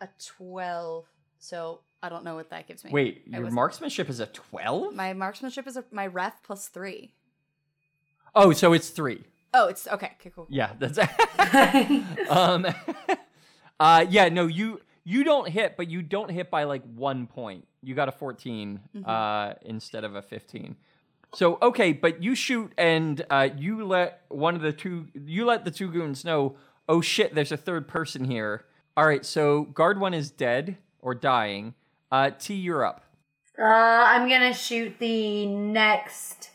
a 0.00 0.08
twelve. 0.24 1.06
So 1.38 1.80
I 2.02 2.08
don't 2.08 2.24
know 2.24 2.34
what 2.34 2.50
that 2.50 2.66
gives 2.66 2.84
me. 2.84 2.90
Wait, 2.90 3.22
I 3.32 3.38
your 3.38 3.50
marksmanship 3.50 4.08
is 4.08 4.18
a 4.18 4.26
twelve. 4.26 4.94
My 4.94 5.12
marksmanship 5.12 5.68
is 5.68 5.76
a, 5.76 5.84
my 5.92 6.08
ref 6.08 6.42
plus 6.42 6.66
three. 6.66 7.14
Oh, 8.34 8.52
so 8.52 8.72
it's 8.72 8.90
three. 8.90 9.22
Oh, 9.54 9.68
it's 9.68 9.86
okay. 9.88 10.12
Okay, 10.20 10.30
cool. 10.34 10.46
Yeah, 10.48 10.72
that's. 10.78 10.98
um, 12.30 12.66
uh, 13.80 14.06
yeah, 14.08 14.28
no, 14.28 14.46
you 14.46 14.80
you 15.04 15.24
don't 15.24 15.48
hit, 15.48 15.76
but 15.76 15.88
you 15.88 16.02
don't 16.02 16.30
hit 16.30 16.50
by 16.50 16.64
like 16.64 16.82
one 16.94 17.26
point. 17.26 17.66
You 17.82 17.94
got 17.94 18.08
a 18.08 18.12
14 18.12 18.80
uh, 19.04 19.54
instead 19.62 20.04
of 20.04 20.14
a 20.14 20.22
fifteen. 20.22 20.76
So 21.34 21.58
okay, 21.60 21.92
but 21.92 22.22
you 22.22 22.34
shoot 22.34 22.72
and 22.78 23.24
uh, 23.30 23.48
you 23.56 23.84
let 23.84 24.22
one 24.28 24.54
of 24.54 24.62
the 24.62 24.72
two 24.72 25.08
you 25.14 25.44
let 25.44 25.64
the 25.64 25.70
two 25.70 25.90
goons 25.90 26.24
know. 26.24 26.56
Oh 26.88 27.00
shit, 27.00 27.34
there's 27.34 27.52
a 27.52 27.56
third 27.56 27.86
person 27.86 28.24
here. 28.24 28.64
All 28.96 29.06
right, 29.06 29.24
so 29.24 29.62
guard 29.62 30.00
one 30.00 30.14
is 30.14 30.30
dead 30.30 30.78
or 31.00 31.14
dying. 31.14 31.74
Uh, 32.10 32.30
T, 32.30 32.54
you're 32.54 32.84
up. 32.84 33.04
Uh, 33.58 33.64
I'm 33.64 34.28
gonna 34.28 34.54
shoot 34.54 34.98
the 34.98 35.46
next 35.46 36.50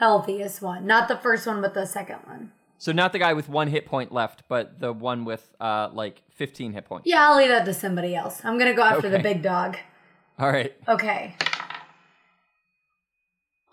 healthiest 0.00 0.62
one, 0.62 0.86
not 0.86 1.08
the 1.08 1.16
first 1.16 1.46
one, 1.46 1.60
but 1.60 1.74
the 1.74 1.84
second 1.86 2.16
one. 2.24 2.50
So 2.78 2.90
not 2.90 3.12
the 3.12 3.18
guy 3.18 3.34
with 3.34 3.50
one 3.50 3.68
hit 3.68 3.84
point 3.84 4.10
left, 4.10 4.42
but 4.48 4.80
the 4.80 4.92
one 4.92 5.26
with 5.26 5.54
uh, 5.60 5.90
like 5.92 6.22
15 6.30 6.72
hit 6.72 6.86
points. 6.86 7.06
Yeah, 7.06 7.28
I'll 7.28 7.36
leave 7.36 7.50
that 7.50 7.66
to 7.66 7.74
somebody 7.74 8.16
else. 8.16 8.40
I'm 8.42 8.58
gonna 8.58 8.74
go 8.74 8.82
after 8.82 9.10
the 9.10 9.18
big 9.18 9.42
dog. 9.42 9.76
All 10.38 10.50
right. 10.50 10.74
Okay. 10.88 11.36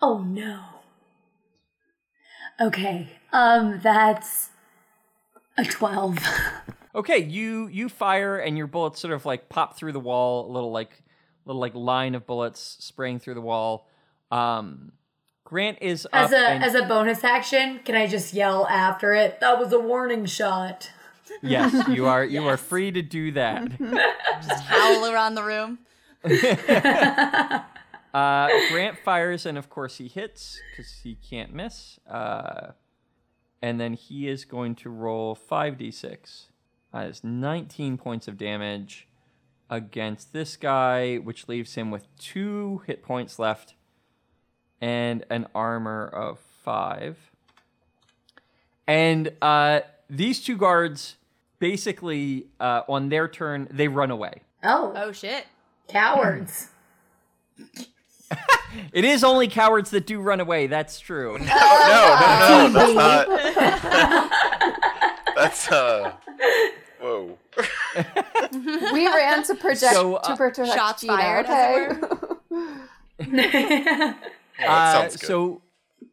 Oh 0.02 0.18
no. 0.18 0.60
Okay. 2.60 3.08
Um, 3.32 3.80
that's 3.82 4.50
a 5.56 5.64
twelve. 5.64 6.18
Okay, 6.94 7.18
you 7.18 7.68
you 7.68 7.88
fire 7.88 8.38
and 8.38 8.58
your 8.58 8.66
bullets 8.66 8.98
sort 8.98 9.12
of 9.12 9.24
like 9.24 9.48
pop 9.48 9.76
through 9.76 9.92
the 9.92 10.00
wall, 10.00 10.50
a 10.50 10.52
little 10.52 10.72
like 10.72 10.90
little 11.44 11.60
like 11.60 11.74
line 11.74 12.16
of 12.16 12.26
bullets 12.26 12.76
spraying 12.80 13.20
through 13.20 13.34
the 13.34 13.40
wall. 13.40 13.86
Um, 14.32 14.92
Grant 15.48 15.78
is 15.80 16.04
up 16.12 16.26
As 16.26 16.32
a 16.32 16.46
and 16.46 16.62
as 16.62 16.74
a 16.74 16.82
bonus 16.82 17.24
action, 17.24 17.80
can 17.82 17.94
I 17.94 18.06
just 18.06 18.34
yell 18.34 18.66
after 18.66 19.14
it? 19.14 19.40
That 19.40 19.58
was 19.58 19.72
a 19.72 19.80
warning 19.80 20.26
shot. 20.26 20.90
yes, 21.40 21.88
you 21.88 22.04
are 22.04 22.22
you 22.22 22.46
are 22.46 22.58
free 22.58 22.92
to 22.92 23.00
do 23.00 23.32
that. 23.32 23.70
Just 24.42 24.64
howl 24.64 25.10
around 25.10 25.36
the 25.36 25.42
room. 25.42 25.78
Uh, 28.14 28.48
Grant 28.70 28.98
fires 28.98 29.44
and 29.44 29.58
of 29.58 29.68
course 29.68 29.98
he 29.98 30.08
hits 30.08 30.58
because 30.70 31.00
he 31.04 31.14
can't 31.14 31.52
miss. 31.52 31.98
Uh, 32.10 32.72
and 33.60 33.78
then 33.78 33.92
he 33.92 34.26
is 34.26 34.46
going 34.46 34.74
to 34.76 34.88
roll 34.90 35.34
five 35.34 35.76
d 35.78 35.90
six. 35.90 36.48
That 36.92 37.06
is 37.06 37.22
19 37.22 37.96
points 37.98 38.26
of 38.26 38.38
damage 38.38 39.08
against 39.70 40.32
this 40.32 40.56
guy, 40.56 41.16
which 41.16 41.48
leaves 41.48 41.74
him 41.74 41.90
with 41.90 42.06
two 42.18 42.82
hit 42.86 43.02
points 43.02 43.38
left 43.38 43.74
and 44.80 45.24
an 45.30 45.46
armor 45.54 46.06
of 46.06 46.38
five. 46.62 47.16
And 48.86 49.32
uh, 49.42 49.80
these 50.08 50.42
two 50.42 50.56
guards 50.56 51.16
basically, 51.58 52.46
uh, 52.60 52.82
on 52.88 53.08
their 53.08 53.28
turn, 53.28 53.68
they 53.70 53.88
run 53.88 54.10
away. 54.10 54.42
Oh, 54.62 54.92
Oh 54.96 55.12
shit. 55.12 55.46
cowards. 55.88 56.68
It 58.92 59.04
is 59.06 59.24
only 59.24 59.48
cowards 59.48 59.88
that 59.90 60.06
do 60.06 60.20
run 60.20 60.40
away. 60.40 60.66
That's 60.66 61.00
true. 61.00 61.38
No, 61.42 61.46
no, 61.46 62.68
no, 62.68 62.68
no, 62.68 62.72
that's 62.72 62.94
not. 62.94 64.30
That's 65.34 65.72
uh. 65.72 66.12
Whoa. 67.00 67.38
We 68.92 69.06
ran 69.06 69.42
to 69.44 69.54
project 69.54 69.94
So, 69.94 70.16
uh, 70.16 70.28
to 70.28 70.36
protect 70.36 70.68
shots 70.74 71.00
Gina, 71.00 71.12
fired, 71.16 71.46
as 71.46 71.96
okay? 73.22 74.12
Yeah, 74.58 74.66
that 74.66 74.96
Uh, 74.96 75.00
sounds 75.02 75.16
good. 75.16 75.26
so 75.26 75.62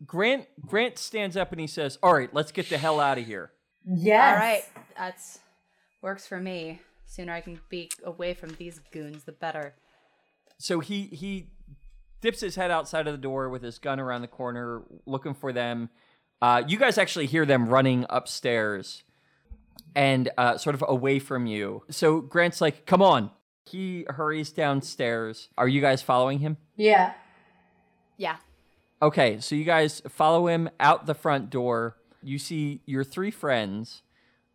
Grant 0.06 0.48
Grant 0.66 0.98
stands 0.98 1.36
up 1.38 1.52
and 1.52 1.60
he 1.62 1.68
says, 1.68 1.98
"All 2.04 2.14
right, 2.14 2.34
let's 2.34 2.52
get 2.52 2.70
the 2.70 2.78
hell 2.78 3.00
out 3.00 3.18
of 3.18 3.26
here." 3.26 3.52
yes. 3.86 4.34
All 4.34 4.40
right, 4.40 4.64
that's 4.98 5.40
works 6.02 6.26
for 6.28 6.40
me. 6.40 6.82
Sooner 7.08 7.34
I 7.34 7.42
can 7.42 7.60
be 7.70 7.90
away 8.04 8.34
from 8.34 8.50
these 8.58 8.80
goons, 8.92 9.24
the 9.24 9.32
better. 9.32 9.76
So 10.58 10.80
he 10.80 11.04
he 11.04 11.52
dips 12.22 12.42
his 12.42 12.56
head 12.56 12.72
outside 12.72 13.08
of 13.08 13.14
the 13.14 13.18
door 13.22 13.50
with 13.50 13.62
his 13.62 13.78
gun 13.80 14.00
around 14.00 14.22
the 14.22 14.28
corner, 14.28 14.82
looking 15.06 15.34
for 15.34 15.54
them. 15.54 15.90
Uh, 16.42 16.64
you 16.68 16.78
guys 16.78 16.98
actually 16.98 17.26
hear 17.28 17.46
them 17.46 17.68
running 17.70 18.06
upstairs 18.10 19.04
and 19.96 20.30
uh, 20.38 20.58
sort 20.58 20.76
of 20.76 20.84
away 20.88 21.20
from 21.20 21.46
you. 21.46 21.84
So 21.90 22.22
Grant's 22.22 22.60
like, 22.62 22.86
"Come 22.86 23.02
on!" 23.02 23.32
He 23.66 24.06
hurries 24.10 24.52
downstairs. 24.52 25.50
Are 25.58 25.68
you 25.68 25.82
guys 25.82 26.02
following 26.02 26.40
him? 26.40 26.58
Yeah. 26.76 27.14
Yeah. 28.18 28.38
Okay, 29.02 29.40
so 29.40 29.56
you 29.56 29.64
guys 29.64 30.02
follow 30.10 30.48
him 30.48 30.70
out 30.80 31.06
the 31.06 31.14
front 31.14 31.50
door. 31.50 31.98
You 32.24 32.40
see 32.40 32.82
your 32.86 33.04
three 33.04 33.32
friends 33.32 34.02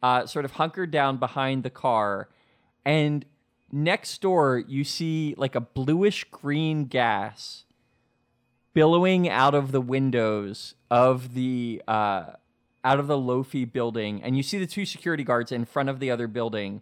uh, 0.02 0.26
sort 0.26 0.44
of 0.44 0.52
hunkered 0.52 0.90
down 0.90 1.18
behind 1.18 1.62
the 1.62 1.70
car. 1.70 2.28
And 2.84 3.24
next 3.70 4.20
door, 4.20 4.58
you 4.66 4.84
see 4.84 5.34
like 5.36 5.54
a 5.54 5.60
bluish 5.60 6.24
green 6.24 6.86
gas 6.86 7.64
billowing 8.72 9.28
out 9.28 9.54
of 9.54 9.72
the 9.72 9.80
windows 9.80 10.74
of 10.90 11.34
the 11.34 11.82
uh, 11.86 12.32
out 12.82 12.98
of 12.98 13.06
the 13.06 13.16
Lofi 13.16 13.70
building. 13.70 14.22
And 14.22 14.36
you 14.36 14.42
see 14.42 14.58
the 14.58 14.66
two 14.66 14.86
security 14.86 15.24
guards 15.24 15.52
in 15.52 15.64
front 15.64 15.88
of 15.88 16.00
the 16.00 16.10
other 16.10 16.26
building, 16.26 16.80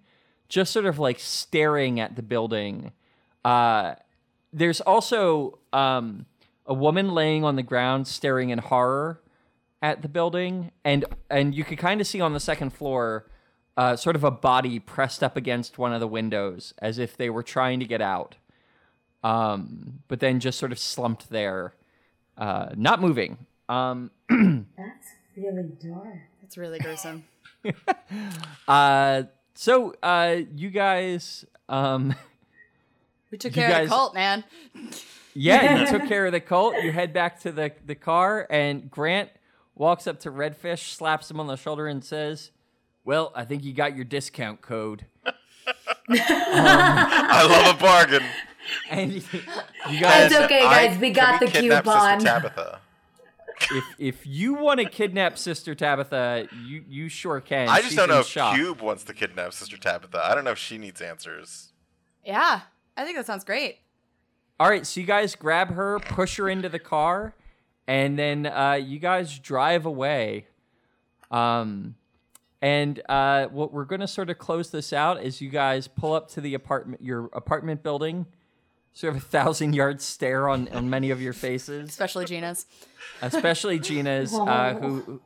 just 0.49 0.73
sort 0.73 0.87
of 0.87 0.99
like 0.99 1.19
staring 1.19 1.99
at 1.99 2.17
the 2.17 2.23
building. 2.23 2.93
Uh, 3.45 3.95
there's 4.53 4.81
also 4.81 5.59
um, 5.73 6.27
a 6.69 6.75
woman 6.75 7.13
laying 7.13 7.43
on 7.45 7.57
the 7.57 7.63
ground 7.63 8.07
staring 8.07 8.51
in 8.51 8.59
horror 8.59 9.21
at 9.83 10.03
the 10.03 10.09
building 10.09 10.71
and 10.85 11.05
and 11.31 11.55
you 11.55 11.65
could 11.65 11.79
kind 11.79 12.01
of 12.01 12.07
see 12.07 12.21
on 12.21 12.33
the 12.35 12.41
second 12.41 12.71
floor 12.71 13.27
uh, 13.77 13.97
sort 13.97 14.17
of 14.17 14.25
a 14.25 14.31
body 14.31 14.79
pressed 14.79 15.23
up 15.23 15.37
against 15.37 15.79
one 15.79 15.93
of 15.93 16.01
the 16.01 16.09
windows 16.09 16.75
as 16.79 16.99
if 16.99 17.17
they 17.17 17.31
were 17.31 17.43
trying 17.43 17.81
to 17.81 17.87
get 17.87 18.01
out 18.01 18.37
um, 19.25 20.01
but 20.09 20.21
then 20.21 20.39
just 20.41 20.59
sort 20.59 20.71
of 20.73 20.79
slumped 20.79 21.31
there 21.31 21.75
uh, 22.37 22.69
not 22.77 23.01
moving 23.01 23.47
um, 23.69 24.11
That's 24.29 25.09
really 25.37 25.65
dark. 25.83 26.19
that's 26.41 26.57
really 26.57 26.79
gruesome. 26.79 27.25
uh, 28.69 29.25
so 29.55 29.95
uh, 30.03 30.37
you 30.55 30.71
guys 30.71 31.45
um, 31.69 32.15
We 33.31 33.39
took 33.39 33.55
You 33.55 33.63
care 33.63 33.83
of 33.83 33.89
the 33.89 33.95
cult, 33.95 34.15
man. 34.15 34.45
Yeah, 35.41 35.81
you 35.81 35.87
took 35.87 36.09
care 36.09 36.27
of 36.27 36.33
the 36.33 36.41
colt. 36.41 36.75
You 36.83 36.93
head 36.93 37.13
back 37.13 37.41
to 37.41 37.53
the, 37.53 37.73
the 37.87 37.95
car, 37.95 38.47
and 38.51 38.91
Grant 38.91 39.31
walks 39.75 40.07
up 40.07 40.21
to 40.21 40.31
Redfish, 40.31 40.91
slaps 40.95 41.31
him 41.31 41.39
on 41.39 41.47
the 41.47 41.57
shoulder, 41.57 41.87
and 41.87 42.05
says, 42.05 42.51
Well, 43.05 43.33
I 43.35 43.45
think 43.45 43.63
you 43.65 43.73
got 43.73 43.95
your 43.95 44.05
discount 44.05 44.61
code. 44.61 45.07
I 46.11 47.47
love 47.49 47.77
a 47.77 47.81
bargain. 47.81 48.23
And 48.91 49.13
you 49.13 49.23
you 49.91 50.01
guys, 50.01 50.31
It's 50.33 50.41
okay, 50.43 50.61
I- 50.63 50.89
guys, 50.89 50.99
we 50.99 51.13
can 51.13 51.15
got 51.15 51.41
the 51.41 51.47
kidnap 51.47 51.85
coupon. 51.85 52.21
Sister 52.21 52.41
Tabitha. 52.41 52.81
if, 53.71 53.85
if 53.99 54.27
you 54.27 54.55
want 54.55 54.81
to 54.81 54.89
kidnap 54.89 55.39
Sister 55.39 55.75
Tabitha, 55.75 56.49
you, 56.67 56.85
you 56.89 57.09
sure 57.09 57.41
can. 57.41 57.69
I 57.69 57.77
just 57.79 57.89
She's 57.91 57.97
don't 57.97 58.09
know 58.09 58.21
if 58.21 58.27
shock. 58.27 58.55
Cube 58.57 58.81
wants 58.81 59.05
to 59.05 59.15
kidnap 59.15 59.53
Sister 59.53 59.77
Tabitha. 59.77 60.21
I 60.23 60.35
don't 60.35 60.45
know 60.45 60.51
if 60.53 60.59
she 60.59 60.79
needs 60.79 61.01
answers. 61.01 61.73
Yeah, 62.25 62.61
I 62.97 63.05
think 63.05 63.17
that 63.17 63.27
sounds 63.27 63.45
great. 63.45 63.79
All 64.61 64.69
right, 64.69 64.85
so 64.85 64.99
you 65.01 65.07
guys 65.07 65.37
grab 65.37 65.73
her, 65.75 66.01
push 66.01 66.37
her 66.37 66.49
into 66.49 66.69
the 66.69 66.81
car, 66.81 67.35
and 67.87 68.19
then 68.19 68.47
uh, 68.47 68.73
you 68.73 68.99
guys 68.99 69.39
drive 69.39 69.87
away. 69.87 70.47
Um, 71.31 71.95
and 72.61 73.01
uh, 73.09 73.47
what 73.47 73.73
we're 73.73 73.85
going 73.85 74.01
to 74.01 74.09
sort 74.09 74.31
of 74.31 74.39
close 74.39 74.71
this 74.71 74.93
out 74.93 75.23
is 75.23 75.41
you 75.41 75.49
guys 75.49 75.87
pull 75.87 76.13
up 76.13 76.29
to 76.31 76.41
the 76.41 76.55
apartment, 76.55 77.01
your 77.03 77.27
apartment 77.33 77.85
building, 77.85 78.27
sort 78.93 79.15
of 79.15 79.23
a 79.23 79.25
thousand 79.25 79.75
yard 79.77 80.01
stare 80.01 80.49
on, 80.49 80.67
on 80.71 80.91
many 80.91 81.11
of 81.11 81.23
your 81.23 81.33
faces, 81.35 81.89
Especially 81.89 82.25
Gina's. 82.25 82.67
especially 83.23 83.79
Gina's, 83.79 84.35
uh, 84.35 84.75
who 84.81 85.21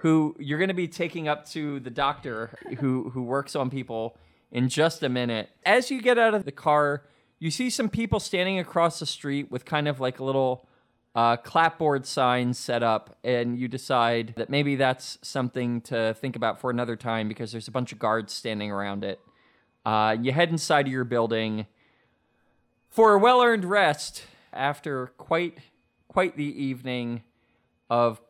who 0.00 0.36
you're 0.38 0.58
going 0.58 0.68
to 0.68 0.74
be 0.74 0.86
taking 0.86 1.26
up 1.26 1.44
to 1.48 1.80
the 1.80 1.90
doctor 1.90 2.56
who 2.78 3.10
who 3.10 3.24
works 3.24 3.56
on 3.56 3.68
people 3.68 4.16
in 4.52 4.68
just 4.68 5.02
a 5.02 5.08
minute. 5.08 5.48
As 5.64 5.90
you 5.90 6.00
get 6.00 6.18
out 6.18 6.34
of 6.34 6.44
the 6.44 6.52
car, 6.52 7.02
you 7.46 7.50
see 7.52 7.70
some 7.70 7.88
people 7.88 8.18
standing 8.18 8.58
across 8.58 8.98
the 8.98 9.06
street 9.06 9.52
with 9.52 9.64
kind 9.64 9.86
of 9.86 10.00
like 10.00 10.18
a 10.18 10.24
little 10.24 10.66
uh, 11.14 11.36
clapboard 11.36 12.04
sign 12.04 12.52
set 12.52 12.82
up, 12.82 13.16
and 13.22 13.56
you 13.56 13.68
decide 13.68 14.34
that 14.36 14.50
maybe 14.50 14.74
that's 14.74 15.16
something 15.22 15.80
to 15.82 16.12
think 16.14 16.34
about 16.34 16.60
for 16.60 16.70
another 16.70 16.96
time 16.96 17.28
because 17.28 17.52
there's 17.52 17.68
a 17.68 17.70
bunch 17.70 17.92
of 17.92 18.00
guards 18.00 18.32
standing 18.32 18.72
around 18.72 19.04
it. 19.04 19.20
Uh, 19.84 20.16
you 20.20 20.32
head 20.32 20.50
inside 20.50 20.86
of 20.86 20.92
your 20.92 21.04
building 21.04 21.66
for 22.90 23.14
a 23.14 23.18
well-earned 23.18 23.64
rest 23.64 24.24
after 24.52 25.06
quite 25.16 25.58
quite 26.08 26.36
the 26.36 26.62
evening 26.62 27.22
of 27.88 28.20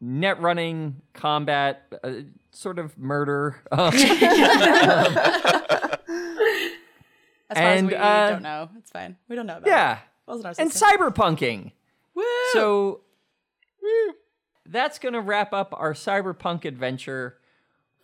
net 0.00 0.40
running, 0.40 1.02
combat, 1.14 1.92
uh, 2.04 2.12
sort 2.52 2.78
of 2.78 2.96
murder. 2.96 3.60
As 7.52 7.58
far 7.58 7.66
And, 7.66 7.86
as 7.86 7.90
we 7.92 7.96
uh, 7.96 8.30
don't 8.30 8.42
know, 8.42 8.68
it's 8.78 8.90
fine. 8.90 9.16
We 9.28 9.36
don't 9.36 9.46
know 9.46 9.56
about 9.58 9.66
it. 9.66 9.70
yeah, 9.70 9.98
Wasn't 10.26 10.46
our 10.46 10.54
and 10.58 10.70
cyberpunking. 10.70 11.72
Woo! 12.14 12.22
So 12.52 13.00
that's 14.66 14.98
going 14.98 15.14
to 15.14 15.20
wrap 15.20 15.52
up 15.52 15.74
our 15.76 15.92
cyberpunk 15.94 16.64
adventure 16.64 17.38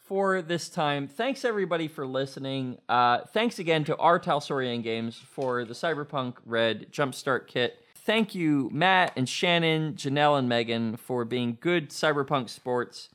for 0.07 0.41
this 0.43 0.69
time. 0.69 1.07
Thanks 1.07 1.45
everybody 1.45 1.87
for 1.89 2.07
listening. 2.07 2.79
Uh, 2.89 3.19
thanks 3.33 3.59
again 3.59 3.85
to 3.85 3.97
R. 3.97 4.19
Talsorian 4.19 4.83
Games 4.83 5.17
for 5.17 5.65
the 5.65 5.75
Cyberpunk 5.75 6.37
Red 6.47 6.91
Jumpstart 6.91 7.47
Kit. 7.47 7.79
Thank 7.95 8.35
you, 8.35 8.71
Matt 8.73 9.13
and 9.17 9.29
Shannon, 9.29 9.93
Janelle 9.95 10.39
and 10.39 10.49
Megan, 10.49 10.97
for 10.97 11.27
being 11.27 11.59
good 11.61 11.91
cyberpunk 11.91 12.49
sports 12.49 13.11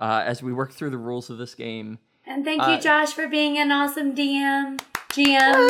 uh, 0.00 0.22
as 0.26 0.42
we 0.42 0.52
work 0.52 0.72
through 0.72 0.90
the 0.90 0.98
rules 0.98 1.30
of 1.30 1.38
this 1.38 1.54
game. 1.54 1.98
And 2.26 2.44
thank 2.44 2.60
Uh, 2.62 2.70
you, 2.70 2.80
Josh, 2.80 3.12
for 3.12 3.28
being 3.28 3.56
an 3.56 3.70
awesome 3.70 4.14
DM. 4.14 4.80
GM. 5.12 5.68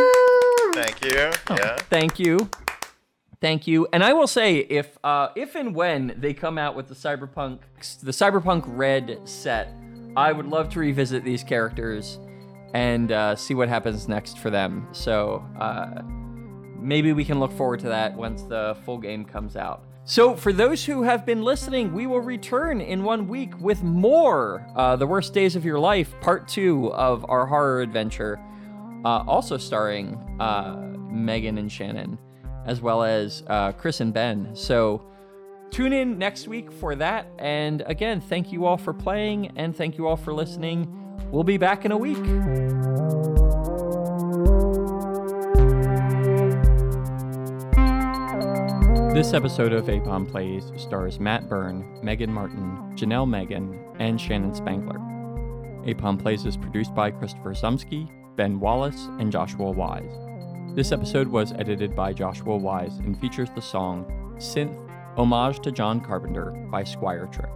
Thank 0.74 1.04
you. 1.04 1.30
Yeah. 1.50 1.76
Thank 1.90 2.18
you. 2.18 2.48
Thank 3.40 3.66
you. 3.66 3.88
And 3.92 4.04
I 4.04 4.12
will 4.12 4.28
say, 4.28 4.58
if 4.58 4.96
uh, 5.02 5.30
if 5.34 5.56
and 5.56 5.74
when 5.74 6.14
they 6.16 6.32
come 6.32 6.58
out 6.58 6.76
with 6.76 6.86
the 6.86 6.94
cyberpunk 6.94 7.58
the 8.02 8.12
cyberpunk 8.12 8.62
red 8.66 9.18
set, 9.24 9.74
I 10.16 10.30
would 10.32 10.46
love 10.46 10.68
to 10.70 10.78
revisit 10.78 11.24
these 11.24 11.42
characters 11.42 12.20
and 12.72 13.10
uh, 13.10 13.34
see 13.34 13.54
what 13.54 13.68
happens 13.68 14.06
next 14.06 14.38
for 14.38 14.50
them. 14.50 14.86
So 14.92 15.44
uh, 15.58 16.02
maybe 16.78 17.12
we 17.12 17.24
can 17.24 17.40
look 17.40 17.52
forward 17.52 17.80
to 17.80 17.88
that 17.88 18.14
once 18.14 18.42
the 18.42 18.76
full 18.84 18.98
game 18.98 19.24
comes 19.24 19.56
out. 19.56 19.82
So, 20.04 20.34
for 20.34 20.52
those 20.52 20.84
who 20.84 21.04
have 21.04 21.24
been 21.24 21.44
listening, 21.44 21.92
we 21.92 22.08
will 22.08 22.20
return 22.20 22.80
in 22.80 23.04
one 23.04 23.28
week 23.28 23.56
with 23.60 23.84
more 23.84 24.66
uh, 24.74 24.96
The 24.96 25.06
Worst 25.06 25.32
Days 25.32 25.54
of 25.54 25.64
Your 25.64 25.78
Life, 25.78 26.12
part 26.20 26.48
two 26.48 26.92
of 26.92 27.24
our 27.28 27.46
horror 27.46 27.82
adventure, 27.82 28.40
uh, 29.04 29.24
also 29.26 29.56
starring 29.56 30.14
uh, 30.40 30.76
Megan 31.10 31.58
and 31.58 31.70
Shannon, 31.70 32.18
as 32.66 32.80
well 32.80 33.02
as 33.02 33.42
uh, 33.48 33.72
Chris 33.72 34.00
and 34.00 34.12
Ben. 34.12 34.54
So, 34.54 35.04
tune 35.70 35.92
in 35.92 36.18
next 36.18 36.48
week 36.48 36.70
for 36.70 36.94
that. 36.96 37.26
And 37.38 37.82
again, 37.86 38.20
thank 38.20 38.52
you 38.52 38.66
all 38.66 38.76
for 38.76 38.92
playing 38.92 39.52
and 39.56 39.74
thank 39.76 39.98
you 39.98 40.06
all 40.06 40.16
for 40.16 40.32
listening. 40.32 40.98
We'll 41.30 41.44
be 41.44 41.56
back 41.56 41.84
in 41.84 41.92
a 41.92 41.96
week. 41.96 42.22
This 49.14 49.34
episode 49.34 49.74
of 49.74 49.84
Apon 49.86 50.26
Plays 50.26 50.72
stars 50.76 51.20
Matt 51.20 51.48
Byrne, 51.48 51.86
Megan 52.02 52.32
Martin, 52.32 52.92
Janelle 52.94 53.28
Megan, 53.28 53.78
and 53.98 54.18
Shannon 54.18 54.54
Spangler. 54.54 54.98
Apon 55.86 56.18
Plays 56.20 56.46
is 56.46 56.56
produced 56.56 56.94
by 56.94 57.10
Christopher 57.10 57.52
Zumsky, 57.52 58.08
Ben 58.36 58.58
Wallace, 58.58 59.08
and 59.18 59.30
Joshua 59.30 59.70
Wise. 59.70 60.12
This 60.74 60.92
episode 60.92 61.28
was 61.28 61.52
edited 61.52 61.94
by 61.94 62.12
Joshua 62.12 62.56
Wise 62.56 62.98
and 62.98 63.18
features 63.20 63.50
the 63.54 63.60
song 63.60 64.06
Synth 64.38 64.78
Homage 65.16 65.60
to 65.60 65.70
John 65.70 66.00
Carpenter 66.00 66.50
by 66.70 66.84
Squire 66.84 67.26
Trick. 67.26 67.50